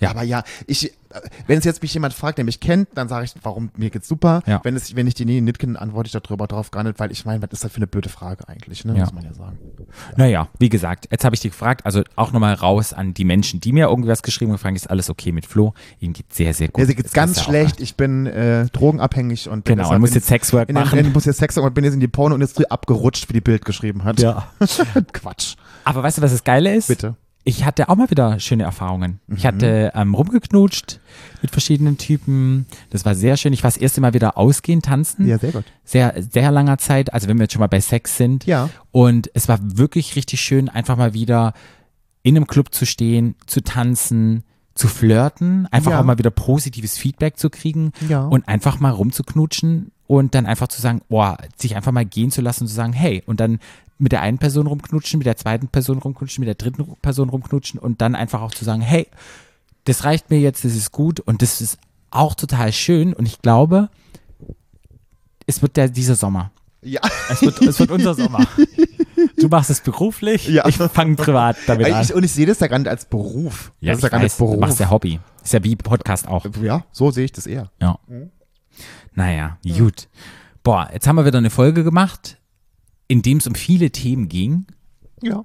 [0.00, 0.08] Ja.
[0.08, 0.92] Ja, aber ja, ich,
[1.46, 4.08] wenn es jetzt mich jemand fragt, der mich kennt, dann sage ich, warum, mir geht's
[4.08, 4.42] super.
[4.46, 4.60] Ja.
[4.64, 7.10] Wenn, es, wenn ich die nie nicht kenne, antworte ich darüber drauf gar nicht, weil
[7.12, 8.94] ich meine, was ist das für eine blöde Frage eigentlich, ne?
[8.96, 9.04] Ja.
[9.04, 9.58] Muss man ja sagen.
[10.16, 13.60] Naja, wie gesagt, jetzt habe ich dich gefragt, also auch nochmal raus an die Menschen,
[13.60, 15.72] die mir irgendwas geschrieben haben, gefragt, ist alles okay mit Flo?
[16.00, 16.80] Ihm geht sehr, sehr gut.
[16.80, 17.80] Ja, sie geht's Das ganz ja auch- schlecht.
[17.80, 20.98] Ich bin äh, drogenabhängig und Genau, er muss jetzt Sexwork in machen.
[20.98, 23.64] in, muss jetzt Sex machen und bin jetzt in die Pornoindustrie abgerutscht, wie die Bild
[23.64, 24.20] geschrieben hat.
[24.20, 24.48] Ja.
[25.12, 25.56] Quatsch.
[25.84, 26.88] Aber weißt du, was das Geile ist?
[26.88, 27.14] Bitte.
[27.46, 29.20] Ich hatte auch mal wieder schöne Erfahrungen.
[29.26, 29.36] Mhm.
[29.36, 31.00] Ich hatte ähm, rumgeknutscht
[31.42, 32.64] mit verschiedenen Typen.
[32.90, 33.52] Das war sehr schön.
[33.52, 35.26] Ich war das erste Mal wieder ausgehen, tanzen.
[35.28, 35.64] Ja, sehr gut.
[35.84, 37.12] Sehr, sehr langer Zeit.
[37.12, 38.46] Also wenn wir jetzt schon mal bei Sex sind.
[38.46, 38.70] Ja.
[38.92, 41.52] Und es war wirklich richtig schön, einfach mal wieder
[42.22, 46.00] in einem Club zu stehen, zu tanzen, zu flirten, einfach Ja.
[46.00, 48.24] auch mal wieder positives Feedback zu kriegen Ja.
[48.24, 52.40] und einfach mal rumzuknutschen und dann einfach zu sagen, boah, sich einfach mal gehen zu
[52.42, 53.58] lassen und zu sagen, hey, und dann
[53.98, 57.78] mit der einen Person rumknutschen, mit der zweiten Person rumknutschen, mit der dritten Person rumknutschen
[57.80, 59.06] und dann einfach auch zu sagen, hey,
[59.84, 61.78] das reicht mir jetzt, das ist gut und das ist
[62.10, 63.88] auch total schön und ich glaube,
[65.46, 66.50] es wird der, dieser Sommer.
[66.82, 67.00] Ja.
[67.30, 68.46] Es wird, es wird unser Sommer.
[69.36, 70.66] Du machst es beruflich, Ja.
[70.66, 72.02] ich fange privat damit an.
[72.02, 73.72] Ich, und ich sehe das ja gar nicht als Beruf.
[73.80, 74.54] Ja, das ist ich ja gar nicht Beruf.
[74.54, 75.20] du machst ja Hobby.
[75.42, 76.46] Ist ja wie Podcast auch.
[76.62, 77.70] ja, so sehe ich das eher.
[77.80, 77.98] Ja.
[79.14, 80.08] Naja, gut.
[80.62, 82.38] Boah, jetzt haben wir wieder eine Folge gemacht,
[83.08, 84.66] in dem es um viele Themen ging
[85.22, 85.44] Ja.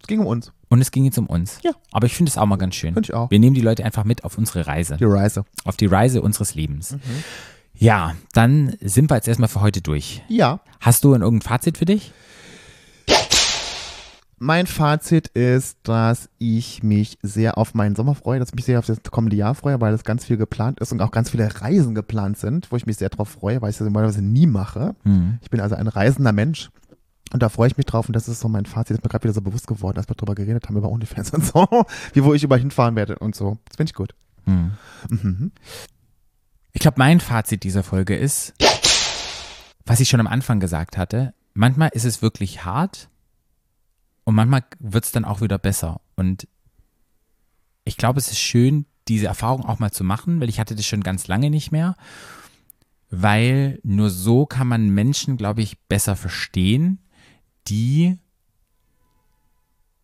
[0.00, 0.52] Es ging um uns.
[0.68, 1.58] und es ging jetzt um uns.
[1.62, 1.72] Ja.
[1.92, 2.94] Aber ich finde es auch mal ganz schön.
[2.94, 3.30] Find ich auch.
[3.30, 5.44] Wir nehmen die Leute einfach mit auf unsere Reise, Die Reise.
[5.64, 6.96] auf die Reise unseres Lebens.
[7.74, 10.22] Ja, dann sind wir jetzt erstmal für heute durch.
[10.28, 10.60] Ja.
[10.80, 12.12] Hast du ein irgendein Fazit für dich?
[14.44, 18.80] Mein Fazit ist, dass ich mich sehr auf meinen Sommer freue, dass ich mich sehr
[18.80, 21.60] auf das kommende Jahr freue, weil es ganz viel geplant ist und auch ganz viele
[21.60, 24.96] Reisen geplant sind, wo ich mich sehr drauf freue, weil ich das normalerweise nie mache.
[25.04, 25.38] Hm.
[25.42, 26.70] Ich bin also ein reisender Mensch.
[27.32, 29.10] Und da freue ich mich drauf und das ist so mein Fazit, das ist mir
[29.10, 31.68] gerade wieder so bewusst geworden, als wir drüber geredet haben, über OnlyFans und so,
[32.12, 33.58] wie wo ich überall hinfahren werde und so.
[33.66, 34.12] Das finde ich gut.
[34.46, 34.72] Hm.
[35.08, 35.52] Mhm.
[36.72, 38.54] Ich glaube, mein Fazit dieser Folge ist,
[39.86, 43.08] was ich schon am Anfang gesagt hatte, manchmal ist es wirklich hart
[44.24, 46.00] und manchmal wird es dann auch wieder besser.
[46.16, 46.46] Und
[47.84, 50.86] ich glaube, es ist schön, diese Erfahrung auch mal zu machen, weil ich hatte das
[50.86, 51.96] schon ganz lange nicht mehr,
[53.10, 57.00] weil nur so kann man Menschen, glaube ich, besser verstehen,
[57.68, 58.18] die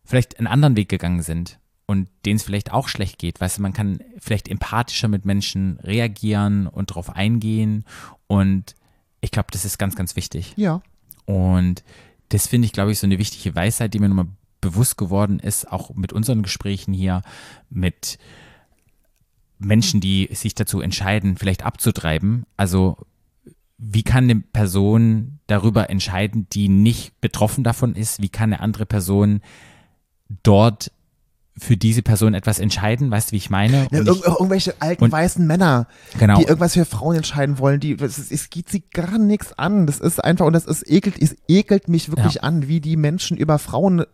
[0.03, 3.39] vielleicht einen anderen Weg gegangen sind und denen es vielleicht auch schlecht geht.
[3.39, 7.85] Weißt du, man kann vielleicht empathischer mit Menschen reagieren und darauf eingehen.
[8.27, 8.75] Und
[9.21, 10.53] ich glaube, das ist ganz, ganz wichtig.
[10.55, 10.81] Ja.
[11.25, 11.83] Und
[12.29, 14.27] das finde ich, glaube ich, so eine wichtige Weisheit, die mir nochmal
[14.61, 17.21] bewusst geworden ist, auch mit unseren Gesprächen hier,
[17.69, 18.17] mit
[19.57, 22.45] Menschen, die sich dazu entscheiden, vielleicht abzutreiben.
[22.57, 22.97] Also
[23.77, 28.21] wie kann eine Person darüber entscheiden, die nicht betroffen davon ist?
[28.21, 29.41] Wie kann eine andere Person
[30.43, 30.91] dort
[31.59, 33.11] für diese Person etwas entscheiden?
[33.11, 33.87] Weißt du, wie ich meine?
[33.91, 35.87] Ja, irg ich, irgendwelche alten weißen Männer,
[36.17, 36.37] Genau.
[36.39, 39.85] die irgendwas für Frauen entscheiden wollen, die es geht sie gar nichts an.
[39.87, 42.41] Das ist einfach und das ist ekelt, es ekelt mich wirklich Ja.
[42.43, 44.05] an, wie die Menschen über Frauen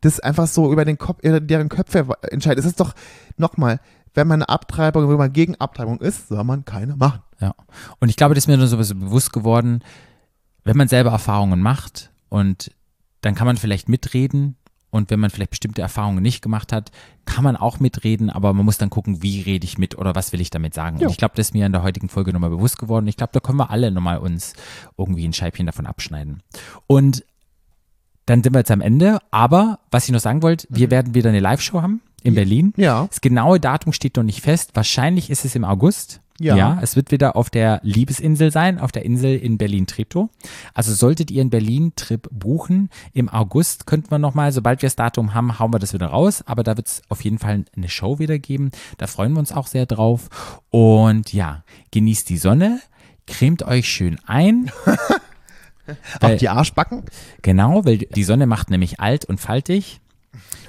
[0.00, 2.58] das einfach so über den Kopf, deren Köpfe entscheiden.
[2.58, 2.94] Es ist doch
[3.36, 3.80] nochmal,
[4.14, 7.20] wenn man eine Abtreibung, wenn man gegen Abtreibung ist, soll man keine machen.
[7.40, 7.54] Ja.
[8.00, 9.82] Und ich glaube, das ist mir nur so so bewusst geworden,
[10.64, 12.72] wenn man selber Erfahrungen macht und
[13.20, 14.56] dann kann man vielleicht mitreden
[14.90, 16.90] und wenn man vielleicht bestimmte Erfahrungen nicht gemacht hat,
[17.26, 20.32] kann man auch mitreden, aber man muss dann gucken, wie rede ich mit oder was
[20.32, 20.98] will ich damit sagen.
[20.98, 21.06] Ja.
[21.06, 23.06] Und ich glaube, das ist mir in der heutigen Folge nochmal bewusst geworden.
[23.06, 24.54] Ich glaube, da können wir alle nochmal uns
[24.96, 26.42] irgendwie ein Scheibchen davon abschneiden.
[26.86, 27.24] Und
[28.24, 31.30] dann sind wir jetzt am Ende, aber was ich noch sagen wollte, wir werden wieder
[31.30, 32.72] eine Live-Show haben in Berlin.
[32.76, 33.06] Ja.
[33.06, 34.70] Das genaue Datum steht noch nicht fest.
[34.74, 36.20] Wahrscheinlich ist es im August.
[36.40, 36.78] Ja.
[36.82, 40.28] es wird wieder auf der Liebesinsel sein, auf der Insel in Berlin-Treptow.
[40.72, 45.34] Also solltet ihr einen Berlin-Trip buchen, im August könnten wir nochmal, sobald wir das Datum
[45.34, 46.42] haben, hauen wir das wieder raus.
[46.46, 48.70] Aber da wird es auf jeden Fall eine Show wieder geben.
[48.98, 50.28] Da freuen wir uns auch sehr drauf.
[50.70, 52.80] Und ja, genießt die Sonne,
[53.26, 54.70] cremt euch schön ein.
[56.20, 57.04] Weil- die Arschbacken?
[57.42, 60.00] Genau, weil die Sonne macht nämlich alt und faltig.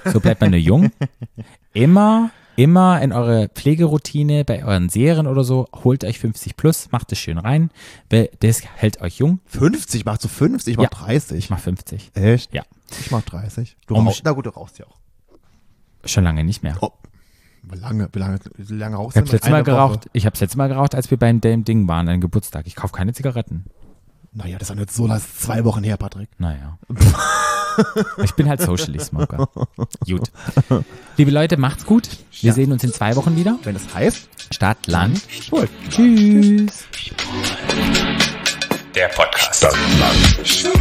[0.04, 0.90] So bleibt man nur jung.
[1.74, 2.30] Immer,
[2.62, 7.18] immer in eure Pflegeroutine, bei euren Serien oder so, holt euch 50 plus, macht es
[7.18, 7.70] schön rein,
[8.10, 9.40] weil das hält euch jung.
[9.46, 10.72] 50, machst du 50?
[10.72, 10.90] Ich mach Ja.
[10.90, 11.38] 30.
[11.38, 12.10] Ich mach 50.
[12.14, 12.52] Echt?
[12.52, 12.62] Ja.
[13.00, 13.76] Ich mach 30.
[13.86, 14.98] Du Um- rauchst, na gut, du rauchst ja auch.
[16.04, 16.76] Schon lange nicht mehr.
[16.80, 16.90] Oh.
[17.62, 19.32] Wie lange, wie lange, wie lange rauchst Ich du?
[19.32, 19.70] letztes Mal Eine Woche?
[19.74, 20.10] geraucht.
[20.12, 22.66] Ich hab's letztes Mal geraucht, als wir beim dem Ding waren, an Geburtstag.
[22.66, 23.64] Ich kaufe keine Zigaretten.
[24.32, 26.28] Naja, das ist nicht so, das zwei Wochen her, Patrick.
[26.38, 26.78] Naja.
[28.22, 29.48] Ich bin halt Social Smoker.
[29.54, 29.64] Oh
[30.06, 30.30] gut.
[31.16, 32.08] Liebe Leute, macht's gut.
[32.40, 32.52] Wir ja.
[32.54, 33.58] sehen uns in zwei Wochen wieder.
[33.64, 35.68] Wenn es das heißt Stadt, Land, Schwul.
[35.90, 36.84] Tschüss.
[38.94, 39.56] Der Podcast.
[39.56, 40.46] Stadt, Land.
[40.46, 40.78] Stadt,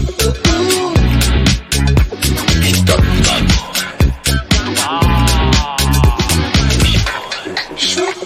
[3.26, 3.54] Land.
[4.88, 5.78] Ah.
[7.78, 8.19] Schwul.